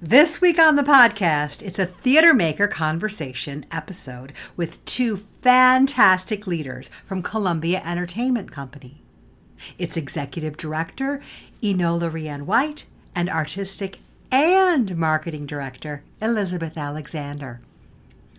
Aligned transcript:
This 0.00 0.40
week 0.40 0.60
on 0.60 0.76
the 0.76 0.84
podcast, 0.84 1.60
it's 1.60 1.80
a 1.80 1.84
Theater 1.84 2.32
Maker 2.32 2.68
Conversation 2.68 3.66
episode 3.72 4.32
with 4.56 4.84
two 4.84 5.16
fantastic 5.16 6.46
leaders 6.46 6.88
from 7.04 7.20
Columbia 7.20 7.82
Entertainment 7.84 8.52
Company. 8.52 9.02
Its 9.76 9.96
executive 9.96 10.56
director, 10.56 11.20
Enola 11.62 12.12
Rianne 12.12 12.42
White, 12.42 12.84
and 13.12 13.28
artistic 13.28 13.98
and 14.30 14.96
marketing 14.96 15.46
director, 15.46 16.04
Elizabeth 16.22 16.78
Alexander. 16.78 17.60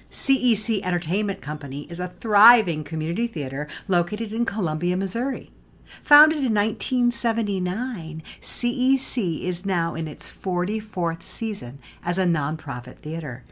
CEC 0.10 0.82
Entertainment 0.82 1.42
Company 1.42 1.88
is 1.90 2.00
a 2.00 2.08
thriving 2.08 2.86
community 2.86 3.28
theater 3.28 3.68
located 3.86 4.32
in 4.32 4.46
Columbia, 4.46 4.96
Missouri. 4.96 5.52
Founded 6.04 6.40
in 6.40 6.54
1979, 6.54 8.24
CEC 8.42 9.42
is 9.44 9.66
now 9.66 9.96
in 9.96 10.08
its 10.08 10.32
44th 10.32 11.24
season 11.24 11.80
as 12.04 12.18
a 12.18 12.26
nonprofit 12.26 12.98
theater. 12.98 13.44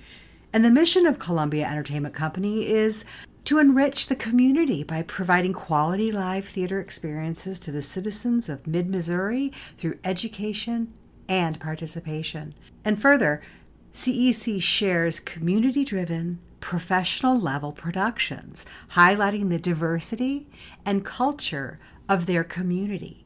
And 0.53 0.63
the 0.63 0.71
mission 0.71 1.05
of 1.05 1.19
Columbia 1.19 1.67
Entertainment 1.67 2.15
Company 2.15 2.67
is 2.67 3.05
to 3.43 3.59
enrich 3.59 4.07
the 4.07 4.15
community 4.15 4.83
by 4.83 5.01
providing 5.01 5.53
quality 5.53 6.11
live 6.11 6.45
theater 6.45 6.79
experiences 6.79 7.59
to 7.59 7.71
the 7.71 7.81
citizens 7.81 8.49
of 8.49 8.67
mid 8.67 8.89
Missouri 8.89 9.51
through 9.77 9.99
education 10.03 10.93
and 11.29 11.59
participation. 11.59 12.53
And 12.83 13.01
further, 13.01 13.41
CEC 13.93 14.61
shares 14.61 15.19
community 15.19 15.83
driven, 15.83 16.39
professional 16.59 17.39
level 17.39 17.71
productions, 17.71 18.65
highlighting 18.91 19.49
the 19.49 19.59
diversity 19.59 20.47
and 20.85 21.05
culture 21.05 21.79
of 22.09 22.25
their 22.25 22.43
community. 22.43 23.25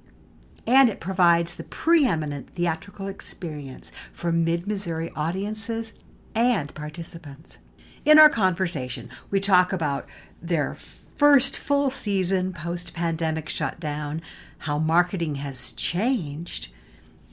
And 0.68 0.90
it 0.90 1.00
provides 1.00 1.56
the 1.56 1.64
preeminent 1.64 2.52
theatrical 2.52 3.08
experience 3.08 3.92
for 4.14 4.32
mid 4.32 4.68
Missouri 4.68 5.12
audiences 5.16 5.94
and 6.36 6.74
participants. 6.74 7.58
In 8.06 8.18
our 8.18 8.30
conversation, 8.30 9.10
we 9.30 9.40
talk 9.40 9.74
about 9.74 10.10
their 10.42 10.76
first 10.76 11.58
full 11.58 11.90
season 11.90 12.54
post 12.54 12.94
pandemic 12.94 13.50
shutdown, 13.50 14.22
how 14.60 14.80
marketing 14.80 15.36
has 15.36 15.72
changed, 15.74 16.70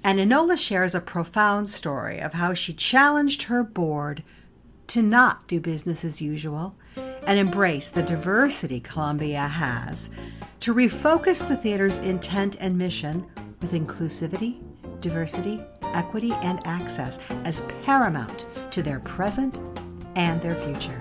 and 0.04 0.18
Enola 0.18 0.58
shares 0.58 0.94
a 0.94 1.00
profound 1.00 1.70
story 1.70 2.18
of 2.18 2.34
how 2.34 2.54
she 2.54 2.72
challenged 2.72 3.44
her 3.44 3.62
board 3.62 4.22
to 4.88 5.02
not 5.02 5.46
do 5.46 5.60
business 5.60 6.04
as 6.04 6.22
usual 6.22 6.74
and 7.28 7.38
embrace 7.38 7.90
the 7.90 8.02
diversity 8.02 8.80
Columbia 8.80 9.46
has 9.46 10.08
to 10.60 10.74
refocus 10.74 11.46
the 11.46 11.56
theater's 11.56 11.98
intent 11.98 12.56
and 12.58 12.76
mission 12.76 13.24
with 13.60 13.72
inclusivity, 13.72 14.62
diversity, 15.00 15.62
equity, 15.82 16.32
and 16.32 16.66
access 16.66 17.20
as 17.44 17.60
paramount 17.84 18.46
to 18.70 18.82
their 18.82 19.00
present 19.00 19.60
and 20.16 20.40
their 20.40 20.54
future. 20.54 20.98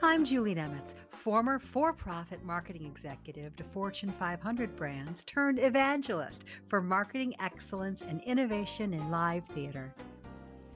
I'm 0.00 0.24
Julie 0.24 0.54
Nemitz, 0.54 0.94
former 1.10 1.58
for 1.58 1.92
profit 1.92 2.44
marketing 2.44 2.86
executive 2.86 3.56
to 3.56 3.64
Fortune 3.64 4.14
500 4.20 4.76
brands 4.76 5.24
turned 5.24 5.58
evangelist 5.58 6.44
for 6.68 6.80
marketing 6.80 7.34
excellence 7.40 8.02
and 8.02 8.22
innovation 8.22 8.94
in 8.94 9.10
live 9.10 9.44
theater. 9.46 9.92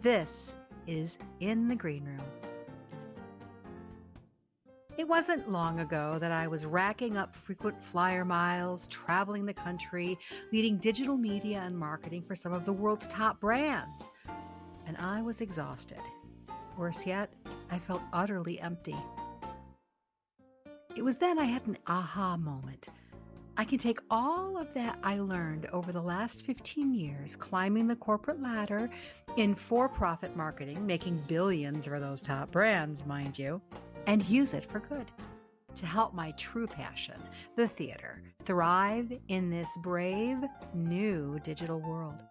This 0.02 0.54
is 0.88 1.16
In 1.38 1.68
the 1.68 1.76
Green 1.76 2.04
Room. 2.04 2.55
It 4.98 5.06
wasn't 5.06 5.50
long 5.50 5.80
ago 5.80 6.16
that 6.20 6.32
I 6.32 6.48
was 6.48 6.64
racking 6.64 7.18
up 7.18 7.36
frequent 7.36 7.76
flyer 7.84 8.24
miles, 8.24 8.86
traveling 8.86 9.44
the 9.44 9.52
country, 9.52 10.18
leading 10.52 10.78
digital 10.78 11.18
media 11.18 11.60
and 11.60 11.76
marketing 11.76 12.22
for 12.22 12.34
some 12.34 12.54
of 12.54 12.64
the 12.64 12.72
world's 12.72 13.06
top 13.08 13.38
brands. 13.38 14.08
And 14.86 14.96
I 14.96 15.20
was 15.20 15.42
exhausted. 15.42 16.00
Worse 16.78 17.04
yet, 17.04 17.30
I 17.70 17.78
felt 17.78 18.00
utterly 18.14 18.58
empty. 18.58 18.96
It 20.96 21.04
was 21.04 21.18
then 21.18 21.38
I 21.38 21.44
had 21.44 21.66
an 21.66 21.76
aha 21.86 22.38
moment. 22.38 22.86
I 23.58 23.64
can 23.64 23.78
take 23.78 24.00
all 24.10 24.56
of 24.56 24.72
that 24.72 24.98
I 25.02 25.18
learned 25.18 25.66
over 25.74 25.92
the 25.92 26.00
last 26.00 26.42
15 26.46 26.94
years 26.94 27.36
climbing 27.36 27.86
the 27.86 27.96
corporate 27.96 28.40
ladder 28.40 28.88
in 29.36 29.54
for 29.54 29.90
profit 29.90 30.36
marketing, 30.36 30.86
making 30.86 31.22
billions 31.26 31.84
for 31.84 32.00
those 32.00 32.22
top 32.22 32.50
brands, 32.50 33.04
mind 33.04 33.38
you, 33.38 33.60
and 34.06 34.24
use 34.24 34.54
it 34.54 34.70
for 34.70 34.80
good 34.80 35.10
to 35.76 35.86
help 35.86 36.14
my 36.14 36.30
true 36.32 36.66
passion, 36.66 37.20
the 37.54 37.68
theater, 37.68 38.22
thrive 38.44 39.12
in 39.28 39.50
this 39.50 39.68
brave 39.82 40.38
new 40.74 41.38
digital 41.44 41.80
world. 41.80 42.22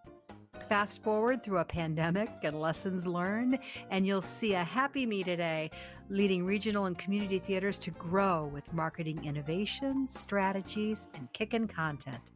Fast 0.68 1.00
forward 1.02 1.44
through 1.44 1.58
a 1.58 1.64
pandemic 1.64 2.28
and 2.42 2.60
lessons 2.60 3.06
learned, 3.06 3.58
and 3.90 4.04
you'll 4.04 4.20
see 4.20 4.54
a 4.54 4.64
happy 4.64 5.06
me 5.06 5.22
today 5.22 5.70
leading 6.08 6.44
regional 6.44 6.86
and 6.86 6.98
community 6.98 7.38
theaters 7.38 7.78
to 7.78 7.92
grow 7.92 8.50
with 8.52 8.72
marketing 8.72 9.24
innovations, 9.24 10.18
strategies, 10.18 11.06
and 11.14 11.32
kickin' 11.32 11.68
content. 11.68 12.32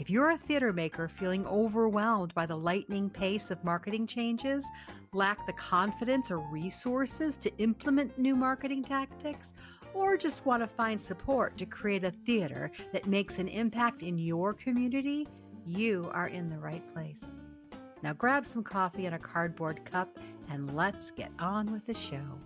If 0.00 0.08
you're 0.08 0.30
a 0.30 0.38
theater 0.38 0.72
maker 0.72 1.08
feeling 1.08 1.46
overwhelmed 1.46 2.32
by 2.32 2.46
the 2.46 2.56
lightning 2.56 3.10
pace 3.10 3.50
of 3.50 3.62
marketing 3.62 4.06
changes, 4.06 4.64
lack 5.12 5.46
the 5.46 5.52
confidence 5.52 6.30
or 6.30 6.38
resources 6.38 7.36
to 7.36 7.54
implement 7.58 8.18
new 8.18 8.34
marketing 8.34 8.82
tactics, 8.82 9.52
or 9.92 10.16
just 10.16 10.46
want 10.46 10.62
to 10.62 10.66
find 10.66 10.98
support 10.98 11.58
to 11.58 11.66
create 11.66 12.04
a 12.04 12.12
theater 12.24 12.72
that 12.94 13.08
makes 13.08 13.38
an 13.38 13.48
impact 13.48 14.02
in 14.02 14.16
your 14.16 14.54
community, 14.54 15.28
you 15.66 16.08
are 16.14 16.28
in 16.28 16.48
the 16.48 16.58
right 16.58 16.94
place. 16.94 17.20
Now 18.02 18.14
grab 18.14 18.46
some 18.46 18.64
coffee 18.64 19.04
and 19.04 19.14
a 19.14 19.18
cardboard 19.18 19.84
cup 19.84 20.18
and 20.48 20.74
let's 20.74 21.10
get 21.10 21.30
on 21.38 21.70
with 21.70 21.84
the 21.84 21.92
show. 21.92 22.38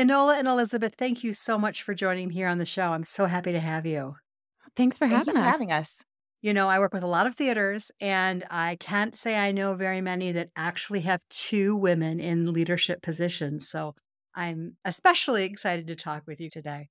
Enola 0.00 0.38
and 0.38 0.48
Elizabeth, 0.48 0.94
thank 0.96 1.22
you 1.22 1.34
so 1.34 1.58
much 1.58 1.82
for 1.82 1.92
joining 1.92 2.28
me 2.28 2.34
here 2.34 2.48
on 2.48 2.56
the 2.56 2.64
show. 2.64 2.92
I'm 2.92 3.04
so 3.04 3.26
happy 3.26 3.52
to 3.52 3.60
have 3.60 3.84
you. 3.84 4.16
Thanks 4.74 4.96
for 4.96 5.06
Thank 5.06 5.26
having 5.26 5.34
you 5.34 5.42
for 5.42 5.46
us. 5.46 5.52
having 5.52 5.72
us. 5.72 6.04
You 6.40 6.54
know, 6.54 6.68
I 6.68 6.78
work 6.78 6.94
with 6.94 7.02
a 7.02 7.06
lot 7.06 7.26
of 7.26 7.34
theaters, 7.34 7.90
and 8.00 8.46
I 8.50 8.78
can't 8.80 9.14
say 9.14 9.36
I 9.36 9.52
know 9.52 9.74
very 9.74 10.00
many 10.00 10.32
that 10.32 10.48
actually 10.56 11.00
have 11.00 11.20
two 11.28 11.76
women 11.76 12.18
in 12.18 12.50
leadership 12.50 13.02
positions. 13.02 13.68
So 13.68 13.94
I'm 14.34 14.78
especially 14.86 15.44
excited 15.44 15.86
to 15.88 15.96
talk 15.96 16.22
with 16.26 16.40
you 16.40 16.48
today. 16.48 16.88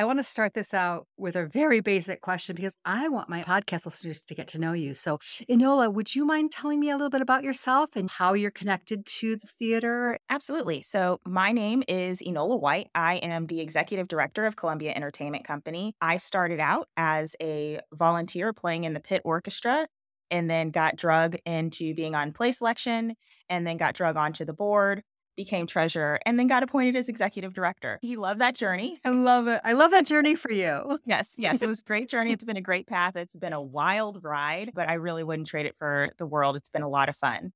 I 0.00 0.04
want 0.04 0.18
to 0.18 0.24
start 0.24 0.54
this 0.54 0.72
out 0.72 1.06
with 1.18 1.36
a 1.36 1.44
very 1.44 1.80
basic 1.80 2.22
question 2.22 2.56
because 2.56 2.74
I 2.86 3.10
want 3.10 3.28
my 3.28 3.42
podcast 3.42 3.84
listeners 3.84 4.22
to 4.22 4.34
get 4.34 4.48
to 4.48 4.58
know 4.58 4.72
you. 4.72 4.94
So, 4.94 5.18
Enola, 5.46 5.92
would 5.92 6.14
you 6.14 6.24
mind 6.24 6.52
telling 6.52 6.80
me 6.80 6.88
a 6.88 6.94
little 6.94 7.10
bit 7.10 7.20
about 7.20 7.44
yourself 7.44 7.90
and 7.96 8.08
how 8.08 8.32
you're 8.32 8.50
connected 8.50 9.04
to 9.04 9.36
the 9.36 9.46
theater? 9.46 10.18
Absolutely. 10.30 10.80
So, 10.80 11.20
my 11.26 11.52
name 11.52 11.82
is 11.86 12.22
Enola 12.22 12.58
White. 12.58 12.88
I 12.94 13.16
am 13.16 13.46
the 13.46 13.60
executive 13.60 14.08
director 14.08 14.46
of 14.46 14.56
Columbia 14.56 14.94
Entertainment 14.96 15.44
Company. 15.44 15.92
I 16.00 16.16
started 16.16 16.60
out 16.60 16.88
as 16.96 17.36
a 17.42 17.80
volunteer 17.92 18.54
playing 18.54 18.84
in 18.84 18.94
the 18.94 19.00
pit 19.00 19.20
orchestra 19.22 19.86
and 20.30 20.48
then 20.48 20.70
got 20.70 20.96
drug 20.96 21.36
into 21.44 21.94
being 21.94 22.14
on 22.14 22.32
play 22.32 22.52
selection 22.52 23.16
and 23.50 23.66
then 23.66 23.76
got 23.76 23.94
drug 23.94 24.16
onto 24.16 24.46
the 24.46 24.54
board 24.54 25.02
became 25.42 25.66
treasurer, 25.66 26.20
and 26.26 26.38
then 26.38 26.48
got 26.48 26.62
appointed 26.62 26.96
as 26.96 27.08
executive 27.08 27.54
director. 27.54 27.98
He 28.02 28.16
loved 28.16 28.42
that 28.42 28.54
journey. 28.54 29.00
I 29.06 29.08
love 29.08 29.48
it. 29.48 29.60
I 29.64 29.72
love 29.72 29.90
that 29.92 30.04
journey 30.04 30.34
for 30.34 30.52
you. 30.52 30.98
Yes, 31.06 31.36
yes, 31.38 31.62
it 31.62 31.66
was 31.66 31.80
a 31.80 31.84
great 31.84 32.08
journey. 32.08 32.30
It's 32.30 32.44
been 32.44 32.58
a 32.58 32.60
great 32.60 32.86
path. 32.86 33.16
It's 33.16 33.34
been 33.34 33.52
a 33.52 33.60
wild 33.60 34.22
ride, 34.22 34.72
but 34.74 34.88
I 34.88 34.94
really 34.94 35.24
wouldn't 35.24 35.48
trade 35.48 35.66
it 35.66 35.74
for 35.76 36.10
the 36.18 36.26
world. 36.26 36.56
It's 36.56 36.68
been 36.68 36.82
a 36.82 36.88
lot 36.88 37.08
of 37.08 37.16
fun. 37.16 37.52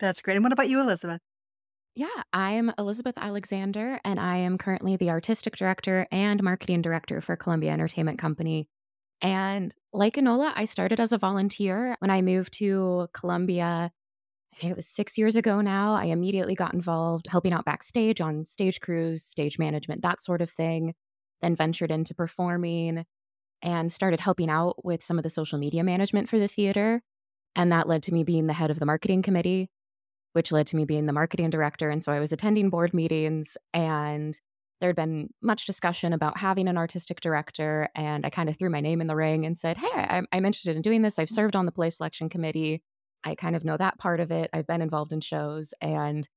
That's 0.00 0.22
great. 0.22 0.36
And 0.36 0.42
what 0.42 0.52
about 0.52 0.68
you, 0.68 0.80
Elizabeth? 0.80 1.20
Yeah, 1.94 2.22
I 2.32 2.52
am 2.52 2.72
Elizabeth 2.78 3.18
Alexander, 3.18 4.00
and 4.04 4.18
I 4.18 4.38
am 4.38 4.58
currently 4.58 4.96
the 4.96 5.10
artistic 5.10 5.56
director 5.56 6.06
and 6.10 6.42
marketing 6.42 6.82
director 6.82 7.20
for 7.20 7.36
Columbia 7.36 7.70
Entertainment 7.70 8.18
Company. 8.18 8.66
And 9.20 9.74
like 9.92 10.14
Enola, 10.14 10.52
I 10.56 10.64
started 10.64 10.98
as 10.98 11.12
a 11.12 11.18
volunteer 11.18 11.96
when 12.00 12.10
I 12.10 12.22
moved 12.22 12.54
to 12.54 13.08
Columbia 13.12 13.92
it 14.68 14.76
was 14.76 14.86
six 14.86 15.16
years 15.16 15.36
ago 15.36 15.60
now. 15.60 15.94
I 15.94 16.06
immediately 16.06 16.54
got 16.54 16.74
involved 16.74 17.26
helping 17.28 17.52
out 17.52 17.64
backstage 17.64 18.20
on 18.20 18.44
stage 18.44 18.80
crews, 18.80 19.24
stage 19.24 19.58
management, 19.58 20.02
that 20.02 20.22
sort 20.22 20.42
of 20.42 20.50
thing. 20.50 20.94
Then 21.40 21.56
ventured 21.56 21.90
into 21.90 22.14
performing 22.14 23.06
and 23.62 23.92
started 23.92 24.20
helping 24.20 24.50
out 24.50 24.84
with 24.84 25.02
some 25.02 25.18
of 25.18 25.22
the 25.22 25.30
social 25.30 25.58
media 25.58 25.82
management 25.82 26.28
for 26.28 26.38
the 26.38 26.48
theater. 26.48 27.02
And 27.56 27.72
that 27.72 27.88
led 27.88 28.02
to 28.04 28.14
me 28.14 28.24
being 28.24 28.46
the 28.46 28.52
head 28.52 28.70
of 28.70 28.78
the 28.78 28.86
marketing 28.86 29.22
committee, 29.22 29.70
which 30.32 30.52
led 30.52 30.66
to 30.68 30.76
me 30.76 30.84
being 30.84 31.06
the 31.06 31.12
marketing 31.12 31.50
director. 31.50 31.90
And 31.90 32.02
so 32.02 32.12
I 32.12 32.20
was 32.20 32.32
attending 32.32 32.70
board 32.70 32.94
meetings 32.94 33.56
and 33.72 34.38
there'd 34.80 34.96
been 34.96 35.30
much 35.42 35.66
discussion 35.66 36.12
about 36.12 36.38
having 36.38 36.68
an 36.68 36.78
artistic 36.78 37.20
director. 37.20 37.88
And 37.94 38.24
I 38.24 38.30
kind 38.30 38.48
of 38.48 38.56
threw 38.56 38.70
my 38.70 38.80
name 38.80 39.00
in 39.00 39.06
the 39.06 39.16
ring 39.16 39.44
and 39.44 39.56
said, 39.56 39.76
Hey, 39.76 39.90
I'm, 39.94 40.26
I'm 40.32 40.46
interested 40.46 40.76
in 40.76 40.82
doing 40.82 41.02
this. 41.02 41.18
I've 41.18 41.30
served 41.30 41.56
on 41.56 41.66
the 41.66 41.72
play 41.72 41.90
selection 41.90 42.28
committee. 42.28 42.82
I 43.24 43.34
kind 43.34 43.56
of 43.56 43.64
know 43.64 43.76
that 43.76 43.98
part 43.98 44.20
of 44.20 44.30
it. 44.30 44.50
I've 44.52 44.66
been 44.66 44.82
involved 44.82 45.12
in 45.12 45.20
shows. 45.20 45.74
And 45.80 46.28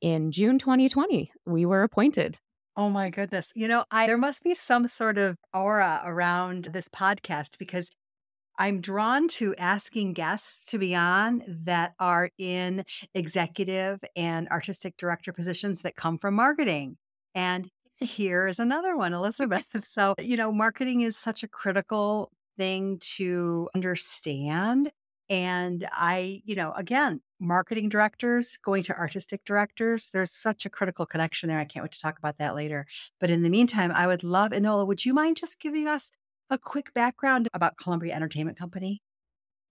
in 0.00 0.32
June 0.32 0.58
2020, 0.58 1.32
we 1.46 1.66
were 1.66 1.82
appointed. 1.82 2.38
Oh 2.76 2.90
my 2.90 3.08
goodness. 3.08 3.52
You 3.54 3.68
know, 3.68 3.84
I 3.90 4.06
there 4.06 4.18
must 4.18 4.42
be 4.42 4.54
some 4.54 4.88
sort 4.88 5.16
of 5.16 5.36
aura 5.52 6.02
around 6.04 6.64
this 6.72 6.88
podcast 6.88 7.58
because 7.58 7.88
I'm 8.58 8.80
drawn 8.80 9.28
to 9.28 9.54
asking 9.56 10.12
guests 10.12 10.66
to 10.66 10.78
be 10.78 10.94
on 10.94 11.42
that 11.64 11.94
are 11.98 12.30
in 12.38 12.84
executive 13.14 14.00
and 14.14 14.48
artistic 14.48 14.96
director 14.96 15.32
positions 15.32 15.82
that 15.82 15.96
come 15.96 16.18
from 16.18 16.34
marketing. 16.34 16.96
And 17.34 17.68
here 18.00 18.46
is 18.46 18.58
another 18.58 18.96
one, 18.96 19.12
Elizabeth. 19.12 19.68
So, 19.86 20.14
you 20.20 20.36
know, 20.36 20.52
marketing 20.52 21.02
is 21.02 21.16
such 21.16 21.42
a 21.42 21.48
critical 21.48 22.30
thing 22.56 22.98
to 23.16 23.68
understand. 23.74 24.90
And 25.34 25.88
I, 25.90 26.42
you 26.44 26.54
know, 26.54 26.72
again, 26.74 27.20
marketing 27.40 27.88
directors 27.88 28.56
going 28.56 28.84
to 28.84 28.96
artistic 28.96 29.44
directors, 29.44 30.10
there's 30.12 30.30
such 30.30 30.64
a 30.64 30.70
critical 30.70 31.06
connection 31.06 31.48
there. 31.48 31.58
I 31.58 31.64
can't 31.64 31.82
wait 31.82 31.90
to 31.90 32.00
talk 32.00 32.20
about 32.20 32.38
that 32.38 32.54
later. 32.54 32.86
But 33.18 33.30
in 33.30 33.42
the 33.42 33.50
meantime, 33.50 33.90
I 33.90 34.06
would 34.06 34.22
love, 34.22 34.52
Enola, 34.52 34.86
would 34.86 35.04
you 35.04 35.12
mind 35.12 35.36
just 35.36 35.58
giving 35.58 35.88
us 35.88 36.12
a 36.50 36.56
quick 36.56 36.94
background 36.94 37.48
about 37.52 37.76
Columbia 37.76 38.14
Entertainment 38.14 38.56
Company? 38.56 39.02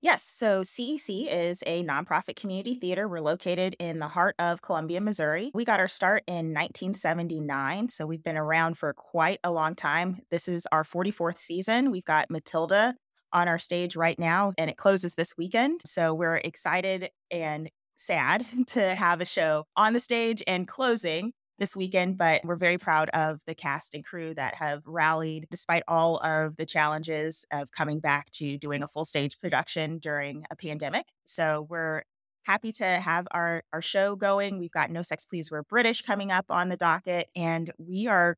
Yes. 0.01 0.25
So 0.25 0.63
CEC 0.63 1.27
is 1.31 1.63
a 1.65 1.81
nonprofit 1.81 2.36
community 2.36 2.75
theater. 2.75 3.07
We're 3.07 3.21
located 3.21 3.77
in 3.80 4.00
the 4.00 4.10
heart 4.10 4.36
of 4.38 4.62
Columbia, 4.62 5.00
Missouri. 5.00 5.50
We 5.54 5.63
got 5.63 5.80
our 5.80 5.88
start 5.88 6.24
in 6.27 6.54
1979. 6.54 7.88
So 7.89 8.06
we've 8.06 8.21
been 8.21 8.36
around 8.36 8.77
for 8.77 8.94
quite 8.94 9.39
a 9.45 9.51
long 9.51 9.75
time. 9.75 10.19
This 10.30 10.50
is 10.50 10.68
our 10.74 10.83
44th 10.83 11.38
season. 11.38 11.89
We've 11.89 12.04
got 12.04 12.30
Matilda 12.30 12.95
on 13.33 13.47
our 13.47 13.59
stage 13.59 13.95
right 13.95 14.18
now, 14.18 14.53
and 14.57 14.69
it 14.69 14.77
closes 14.77 15.15
this 15.15 15.35
weekend. 15.38 15.81
So 15.85 16.13
we're 16.13 16.38
excited 16.38 17.09
and 17.31 17.69
sad 17.95 18.45
to 18.68 18.95
have 18.95 19.21
a 19.21 19.25
show 19.25 19.65
on 19.75 19.94
the 19.94 20.00
stage 20.00 20.44
and 20.47 20.68
closing 20.68 21.33
this 21.59 21.75
weekend, 21.75 22.18
but 22.18 22.41
we're 22.44 22.56
very 22.56 22.77
proud 22.77 23.09
of 23.09 23.41
the 23.45 23.56
cast 23.56 23.94
and 23.94 24.03
crew 24.03 24.33
that 24.33 24.56
have 24.56 24.81
rallied 24.85 25.47
despite 25.51 25.83
all 25.88 26.18
of 26.18 26.56
the 26.57 26.65
challenges 26.65 27.45
of 27.51 27.71
coming 27.71 28.00
back 28.00 28.31
to 28.31 28.57
doing 28.57 28.81
a 28.81 28.88
full 28.88 29.06
stage 29.06 29.38
production 29.39 30.00
during 30.00 30.45
a 30.50 30.56
pandemic. 30.56 31.06
So 31.25 31.68
we're 31.69 32.03
happy 32.44 32.71
to 32.74 32.86
have 32.86 33.27
our, 33.31 33.63
our 33.71 33.81
show 33.81 34.15
going. 34.15 34.59
We've 34.59 34.71
got 34.71 34.91
No 34.91 35.01
Sex 35.01 35.25
Please 35.25 35.51
We're 35.51 35.63
British 35.63 36.01
coming 36.01 36.31
up 36.31 36.45
on 36.50 36.69
the 36.69 36.77
docket, 36.77 37.27
and 37.36 37.71
we 37.77 38.07
are 38.07 38.36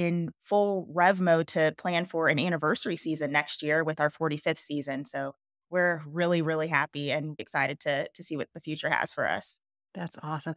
in 0.00 0.30
full 0.40 0.86
rev 0.94 1.20
mode 1.20 1.46
to 1.46 1.74
plan 1.76 2.06
for 2.06 2.28
an 2.28 2.38
anniversary 2.38 2.96
season 2.96 3.30
next 3.30 3.62
year 3.62 3.84
with 3.84 4.00
our 4.00 4.08
45th 4.08 4.58
season. 4.58 5.04
So 5.04 5.34
we're 5.68 6.02
really, 6.06 6.40
really 6.40 6.68
happy 6.68 7.12
and 7.12 7.38
excited 7.38 7.80
to 7.80 8.08
to 8.14 8.22
see 8.22 8.34
what 8.34 8.48
the 8.54 8.62
future 8.62 8.88
has 8.88 9.12
for 9.12 9.28
us. 9.28 9.60
That's 9.92 10.16
awesome. 10.22 10.54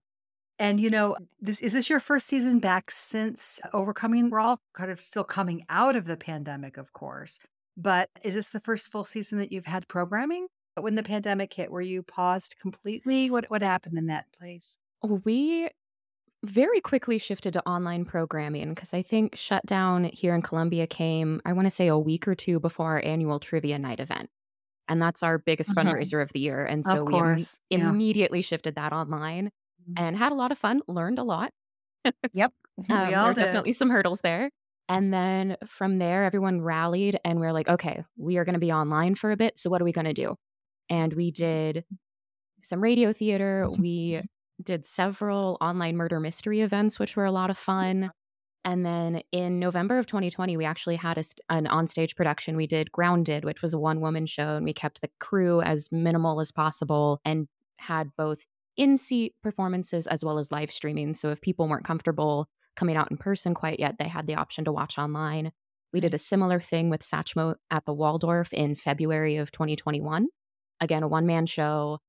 And 0.59 0.79
you 0.79 0.89
know, 0.89 1.17
this 1.41 1.59
is 1.59 1.73
this 1.73 1.89
your 1.89 1.99
first 1.99 2.27
season 2.27 2.59
back 2.59 2.89
since 2.89 3.59
overcoming? 3.73 4.29
We're 4.29 4.39
all 4.39 4.61
kind 4.73 4.89
of 4.89 5.01
still 5.01 5.25
coming 5.25 5.65
out 5.67 5.97
of 5.97 6.05
the 6.05 6.15
pandemic, 6.15 6.77
of 6.77 6.93
course. 6.93 7.37
But 7.75 8.09
is 8.23 8.35
this 8.35 8.49
the 8.49 8.61
first 8.61 8.93
full 8.93 9.03
season 9.03 9.39
that 9.39 9.51
you've 9.51 9.65
had 9.65 9.89
programming? 9.89 10.47
But 10.73 10.83
when 10.83 10.95
the 10.95 11.03
pandemic 11.03 11.53
hit, 11.53 11.69
were 11.69 11.81
you 11.81 12.01
paused 12.01 12.55
completely? 12.61 13.29
What 13.29 13.49
what 13.49 13.61
happened 13.61 13.97
in 13.97 14.05
that 14.05 14.27
place? 14.31 14.77
Oh, 15.03 15.21
we 15.25 15.69
very 16.43 16.81
quickly 16.81 17.17
shifted 17.17 17.53
to 17.53 17.67
online 17.67 18.05
programming 18.05 18.69
because 18.69 18.93
I 18.93 19.01
think 19.01 19.35
shutdown 19.35 20.05
here 20.05 20.35
in 20.35 20.41
Columbia 20.41 20.87
came, 20.87 21.41
I 21.45 21.53
want 21.53 21.65
to 21.65 21.71
say 21.71 21.87
a 21.87 21.97
week 21.97 22.27
or 22.27 22.35
two 22.35 22.59
before 22.59 22.87
our 22.87 23.01
annual 23.03 23.39
trivia 23.39 23.79
night 23.79 23.99
event. 23.99 24.29
And 24.89 25.01
that's 25.01 25.23
our 25.23 25.37
biggest 25.37 25.71
uh-huh. 25.71 25.89
fundraiser 25.89 26.21
of 26.21 26.33
the 26.33 26.41
year. 26.41 26.65
And 26.65 26.85
so 26.85 27.03
we 27.05 27.15
Im- 27.15 27.37
yeah. 27.69 27.89
immediately 27.89 28.41
shifted 28.41 28.75
that 28.75 28.91
online. 28.91 29.51
Mm-hmm. 29.83 30.03
and 30.03 30.17
had 30.17 30.31
a 30.31 30.35
lot 30.35 30.51
of 30.51 30.57
fun, 30.57 30.81
learned 30.87 31.19
a 31.19 31.23
lot. 31.23 31.51
yep. 32.31 32.53
um, 32.89 33.07
we 33.07 33.13
all 33.13 33.33
definitely 33.33 33.73
some 33.73 33.89
hurdles 33.89 34.21
there. 34.21 34.49
And 34.87 35.13
then 35.13 35.57
from 35.65 35.97
there, 35.97 36.23
everyone 36.23 36.61
rallied 36.61 37.19
and 37.25 37.39
we 37.39 37.45
are 37.45 37.53
like, 37.53 37.67
okay, 37.67 38.03
we 38.17 38.37
are 38.37 38.45
going 38.45 38.53
to 38.53 38.59
be 38.59 38.71
online 38.71 39.15
for 39.15 39.31
a 39.31 39.37
bit. 39.37 39.57
So 39.57 39.69
what 39.69 39.81
are 39.81 39.85
we 39.85 39.91
going 39.91 40.05
to 40.05 40.13
do? 40.13 40.35
And 40.89 41.13
we 41.13 41.31
did 41.31 41.85
some 42.61 42.81
radio 42.81 43.13
theater. 43.13 43.67
We 43.77 44.21
did 44.61 44.85
several 44.85 45.57
online 45.61 45.95
murder 45.95 46.19
mystery 46.19 46.61
events, 46.61 46.99
which 46.99 47.15
were 47.15 47.25
a 47.25 47.31
lot 47.31 47.49
of 47.49 47.57
fun. 47.57 48.11
And 48.65 48.85
then 48.85 49.21
in 49.31 49.59
November 49.59 49.97
of 49.97 50.05
2020, 50.05 50.55
we 50.55 50.65
actually 50.65 50.95
had 50.95 51.17
a, 51.17 51.23
an 51.49 51.65
onstage 51.65 52.15
production. 52.15 52.55
We 52.55 52.67
did 52.67 52.91
Grounded, 52.91 53.43
which 53.43 53.61
was 53.61 53.73
a 53.73 53.79
one 53.79 53.99
woman 53.99 54.25
show, 54.25 54.55
and 54.55 54.65
we 54.65 54.73
kept 54.73 55.01
the 55.01 55.09
crew 55.19 55.61
as 55.61 55.91
minimal 55.91 56.39
as 56.39 56.51
possible 56.51 57.19
and 57.25 57.47
had 57.77 58.11
both 58.15 58.45
in 58.77 58.97
seat 58.97 59.35
performances 59.43 60.07
as 60.07 60.23
well 60.23 60.37
as 60.37 60.51
live 60.51 60.71
streaming. 60.71 61.13
So 61.13 61.29
if 61.29 61.41
people 61.41 61.67
weren't 61.67 61.85
comfortable 61.85 62.47
coming 62.75 62.95
out 62.95 63.11
in 63.11 63.17
person 63.17 63.53
quite 63.53 63.79
yet, 63.79 63.97
they 63.99 64.07
had 64.07 64.27
the 64.27 64.35
option 64.35 64.65
to 64.65 64.71
watch 64.71 64.97
online. 64.97 65.51
We 65.91 65.99
did 65.99 66.11
mm. 66.11 66.15
a 66.15 66.19
similar 66.19 66.59
thing 66.59 66.89
with 66.89 67.01
Satchmo 67.01 67.55
at 67.69 67.85
the 67.85 67.93
Waldorf 67.93 68.51
in 68.53 68.75
February 68.75 69.37
of 69.37 69.51
2021. 69.51 70.27
Again, 70.79 71.03
a 71.03 71.07
one 71.07 71.25
man 71.25 71.45
show, 71.45 71.99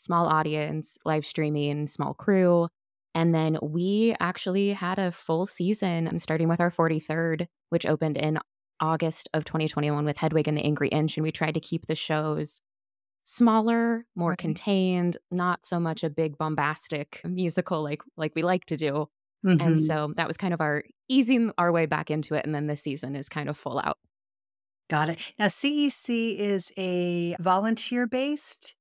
small 0.00 0.26
audience, 0.26 0.98
live 1.04 1.26
streaming, 1.26 1.86
small 1.86 2.14
crew. 2.14 2.68
And 3.14 3.34
then 3.34 3.58
we 3.60 4.14
actually 4.20 4.72
had 4.72 4.98
a 4.98 5.12
full 5.12 5.44
season, 5.44 6.08
I'm 6.08 6.18
starting 6.18 6.48
with 6.48 6.60
our 6.60 6.70
43rd, 6.70 7.46
which 7.68 7.84
opened 7.84 8.16
in 8.16 8.38
August 8.80 9.28
of 9.34 9.44
2021 9.44 10.04
with 10.04 10.16
Hedwig 10.16 10.48
and 10.48 10.56
the 10.56 10.64
Angry 10.64 10.88
Inch. 10.88 11.16
And 11.16 11.24
we 11.24 11.32
tried 11.32 11.54
to 11.54 11.60
keep 11.60 11.86
the 11.86 11.94
shows 11.94 12.60
smaller, 13.24 14.06
more 14.16 14.30
right. 14.30 14.38
contained, 14.38 15.16
not 15.30 15.66
so 15.66 15.78
much 15.78 16.02
a 16.02 16.10
big 16.10 16.38
bombastic 16.38 17.20
musical 17.24 17.82
like 17.82 18.02
like 18.16 18.32
we 18.34 18.42
like 18.42 18.64
to 18.66 18.76
do. 18.76 19.08
Mm-hmm. 19.44 19.60
And 19.60 19.78
so 19.78 20.12
that 20.16 20.26
was 20.26 20.36
kind 20.36 20.54
of 20.54 20.60
our 20.60 20.82
easing 21.08 21.52
our 21.58 21.72
way 21.72 21.86
back 21.86 22.10
into 22.10 22.34
it 22.34 22.44
and 22.44 22.54
then 22.54 22.66
this 22.66 22.82
season 22.82 23.16
is 23.16 23.28
kind 23.28 23.48
of 23.48 23.56
full 23.56 23.78
out. 23.78 23.98
Got 24.88 25.10
it. 25.10 25.32
Now 25.38 25.46
CEC 25.46 26.36
is 26.38 26.72
a 26.78 27.36
volunteer 27.38 28.06
based 28.06 28.74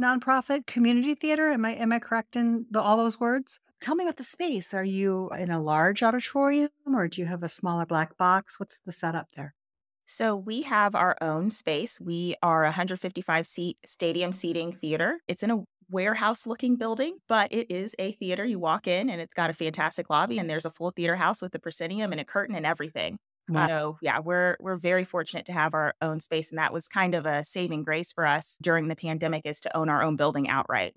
nonprofit 0.00 0.66
community 0.66 1.14
theater. 1.14 1.52
Am 1.52 1.64
I 1.64 1.74
am 1.74 1.92
I 1.92 1.98
correct 1.98 2.36
in 2.36 2.66
the, 2.70 2.80
all 2.80 2.96
those 2.96 3.20
words? 3.20 3.60
Tell 3.80 3.94
me 3.94 4.04
about 4.04 4.16
the 4.16 4.24
space. 4.24 4.74
Are 4.74 4.84
you 4.84 5.30
in 5.30 5.50
a 5.50 5.60
large 5.60 6.02
auditorium 6.02 6.70
or 6.86 7.08
do 7.08 7.20
you 7.20 7.26
have 7.26 7.42
a 7.42 7.48
smaller 7.48 7.86
black 7.86 8.16
box? 8.16 8.60
What's 8.60 8.78
the 8.84 8.92
setup 8.92 9.28
there? 9.36 9.54
So 10.04 10.34
we 10.34 10.62
have 10.62 10.94
our 10.94 11.16
own 11.20 11.50
space. 11.50 12.00
We 12.00 12.34
are 12.42 12.64
a 12.64 12.68
155 12.68 13.46
seat 13.46 13.78
stadium 13.86 14.32
seating 14.32 14.72
theater. 14.72 15.20
It's 15.28 15.42
in 15.42 15.50
a 15.50 15.64
warehouse 15.88 16.46
looking 16.46 16.76
building, 16.76 17.18
but 17.28 17.52
it 17.52 17.70
is 17.70 17.94
a 17.98 18.12
theater. 18.12 18.44
You 18.44 18.58
walk 18.58 18.86
in 18.86 19.08
and 19.08 19.20
it's 19.20 19.34
got 19.34 19.50
a 19.50 19.54
fantastic 19.54 20.10
lobby 20.10 20.38
and 20.38 20.50
there's 20.50 20.66
a 20.66 20.70
full 20.70 20.90
theater 20.90 21.16
house 21.16 21.40
with 21.40 21.54
a 21.54 21.58
proscenium 21.58 22.12
and 22.12 22.20
a 22.20 22.24
curtain 22.24 22.54
and 22.56 22.66
everything. 22.66 23.18
Uh, 23.50 23.54
wow. 23.54 23.66
So 23.66 23.98
yeah, 24.02 24.20
we're 24.20 24.56
we're 24.60 24.76
very 24.76 25.04
fortunate 25.04 25.46
to 25.46 25.52
have 25.52 25.74
our 25.74 25.94
own 26.00 26.20
space 26.20 26.50
and 26.50 26.58
that 26.58 26.72
was 26.72 26.88
kind 26.88 27.14
of 27.14 27.26
a 27.26 27.44
saving 27.44 27.84
grace 27.84 28.12
for 28.12 28.26
us 28.26 28.58
during 28.62 28.88
the 28.88 28.96
pandemic 28.96 29.46
is 29.46 29.60
to 29.62 29.76
own 29.76 29.88
our 29.88 30.02
own 30.02 30.16
building 30.16 30.48
outright 30.48 30.94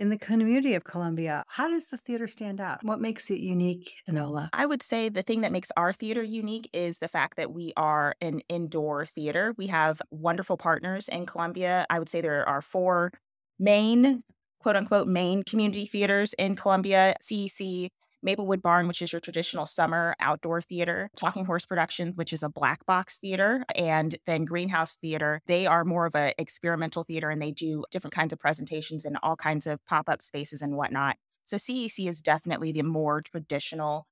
in 0.00 0.08
the 0.08 0.18
community 0.18 0.74
of 0.74 0.82
Columbia, 0.82 1.44
how 1.46 1.68
does 1.68 1.88
the 1.88 1.98
theater 1.98 2.26
stand 2.26 2.58
out? 2.58 2.82
What 2.82 3.00
makes 3.00 3.30
it 3.30 3.38
unique, 3.38 3.96
Enola? 4.08 4.48
I 4.52 4.64
would 4.64 4.82
say 4.82 5.10
the 5.10 5.22
thing 5.22 5.42
that 5.42 5.52
makes 5.52 5.70
our 5.76 5.92
theater 5.92 6.22
unique 6.22 6.70
is 6.72 6.98
the 6.98 7.06
fact 7.06 7.36
that 7.36 7.52
we 7.52 7.74
are 7.76 8.16
an 8.22 8.40
indoor 8.48 9.04
theater. 9.04 9.54
We 9.58 9.66
have 9.66 10.00
wonderful 10.10 10.56
partners 10.56 11.08
in 11.08 11.26
Columbia. 11.26 11.86
I 11.90 11.98
would 11.98 12.08
say 12.08 12.22
there 12.22 12.48
are 12.48 12.62
four 12.62 13.12
main, 13.58 14.24
quote 14.58 14.76
unquote, 14.76 15.06
main 15.06 15.42
community 15.42 15.84
theaters 15.84 16.32
in 16.38 16.56
Columbia 16.56 17.14
CEC, 17.22 17.90
Maplewood 18.22 18.62
Barn, 18.62 18.88
which 18.88 19.02
is 19.02 19.12
your 19.12 19.20
traditional 19.20 19.66
summer 19.66 20.14
outdoor 20.20 20.60
theater, 20.60 21.10
Talking 21.16 21.44
Horse 21.44 21.66
Productions, 21.66 22.16
which 22.16 22.32
is 22.32 22.42
a 22.42 22.48
black 22.48 22.84
box 22.86 23.18
theater, 23.18 23.64
and 23.74 24.16
then 24.26 24.44
Greenhouse 24.44 24.96
Theater. 24.96 25.40
They 25.46 25.66
are 25.66 25.84
more 25.84 26.06
of 26.06 26.14
an 26.14 26.32
experimental 26.38 27.04
theater 27.04 27.30
and 27.30 27.40
they 27.40 27.52
do 27.52 27.84
different 27.90 28.14
kinds 28.14 28.32
of 28.32 28.38
presentations 28.38 29.04
in 29.04 29.16
all 29.22 29.36
kinds 29.36 29.66
of 29.66 29.84
pop 29.86 30.08
up 30.08 30.22
spaces 30.22 30.62
and 30.62 30.76
whatnot. 30.76 31.16
So 31.44 31.56
CEC 31.56 32.08
is 32.08 32.20
definitely 32.20 32.72
the 32.72 32.82
more 32.82 33.20
traditional 33.22 34.06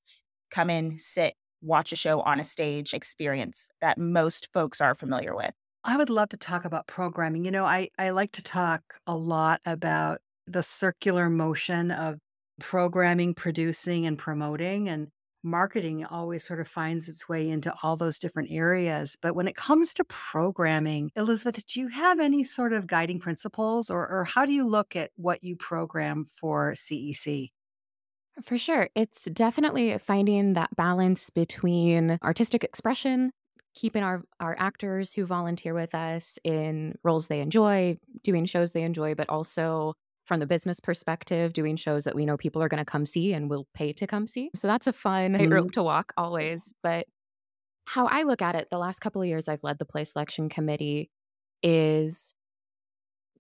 come 0.50 0.71
in, 0.71 0.99
sit, 0.99 1.35
watch 1.61 1.93
a 1.93 1.97
show 1.97 2.21
on 2.21 2.41
a 2.41 2.45
stage 2.45 2.95
experience 2.95 3.71
that 3.81 3.99
most 3.99 4.49
folks 4.53 4.81
are 4.81 4.95
familiar 4.95 5.35
with. 5.35 5.53
I 5.85 5.97
would 5.97 6.11
love 6.11 6.31
to 6.31 6.37
talk 6.37 6.65
about 6.65 6.87
programming. 6.87 7.45
You 7.45 7.50
know, 7.50 7.65
I, 7.65 7.88
I 7.99 8.11
like 8.11 8.33
to 8.33 8.43
talk 8.43 8.83
a 9.07 9.17
lot 9.17 9.61
about 9.65 10.21
the 10.47 10.62
circular 10.62 11.29
motion 11.29 11.91
of 11.91 12.19
programming, 12.61 13.35
producing, 13.35 14.07
and 14.07 14.19
promoting. 14.19 14.88
And 14.88 15.09
marketing 15.43 16.05
always 16.05 16.47
sort 16.47 16.61
of 16.61 16.69
finds 16.69 17.09
its 17.09 17.29
way 17.29 17.49
into 17.49 17.73
all 17.83 17.97
those 17.97 18.19
different 18.19 18.50
areas. 18.50 19.17
But 19.21 19.35
when 19.35 19.49
it 19.49 19.57
comes 19.57 19.95
to 19.95 20.05
programming, 20.05 21.11
Elizabeth, 21.17 21.67
do 21.67 21.81
you 21.81 21.88
have 21.88 22.21
any 22.21 22.45
sort 22.45 22.73
of 22.73 22.87
guiding 22.87 23.21
principles 23.21 23.91
or, 23.91 24.07
or 24.09 24.25
how 24.25 24.45
do 24.45 24.53
you 24.53 24.67
look 24.67 24.97
at 24.97 25.11
what 25.17 25.43
you 25.43 25.57
program 25.57 26.27
for 26.29 26.73
CEC? 26.73 27.50
For 28.45 28.59
sure. 28.59 28.88
It's 28.95 29.25
definitely 29.25 29.99
finding 29.99 30.55
that 30.55 30.75
balance 30.77 31.29
between 31.31 32.19
artistic 32.23 32.62
expression, 32.62 33.33
keeping 33.75 34.05
our, 34.05 34.23
our 34.38 34.57
actors 34.59 35.12
who 35.12 35.27
volunteer 35.27 35.75
with 35.75 35.95
us 35.95 36.38
in 36.45 36.95
roles 37.03 37.27
they 37.27 37.41
enjoy, 37.41 37.99
doing 38.23 38.45
shows 38.45 38.73
they 38.73 38.83
enjoy, 38.83 39.15
but 39.15 39.29
also 39.29 39.95
from 40.28 40.38
the 40.40 40.47
business 40.47 40.78
perspective, 40.78 41.52
doing 41.52 41.75
shows 41.75 42.04
that 42.04 42.14
we 42.14 42.26
know 42.26 42.37
people 42.37 42.62
are 42.62 42.68
going 42.68 42.78
to 42.78 42.85
come 42.85 43.06
see 43.06 43.32
and 43.32 43.50
will 43.50 43.66
pay 43.75 43.92
to 43.94 44.06
come 44.06 44.26
see. 44.26 44.50
So 44.54 44.68
that's 44.68 44.87
a 44.87 44.92
fun 44.92 45.32
mm-hmm. 45.35 45.52
rope 45.52 45.73
to 45.73 45.82
walk 45.82 46.12
always. 46.16 46.73
But 46.82 47.06
how 47.87 48.06
I 48.06 48.23
look 48.23 48.42
at 48.42 48.54
it, 48.54 48.68
the 48.70 48.78
last 48.78 49.00
couple 49.00 49.23
of 49.23 49.28
years 49.28 49.49
I've 49.49 49.64
led 49.64 49.78
the 49.78 49.87
play 49.87 50.04
selection 50.04 50.49
committee 50.49 51.11
is 51.62 52.35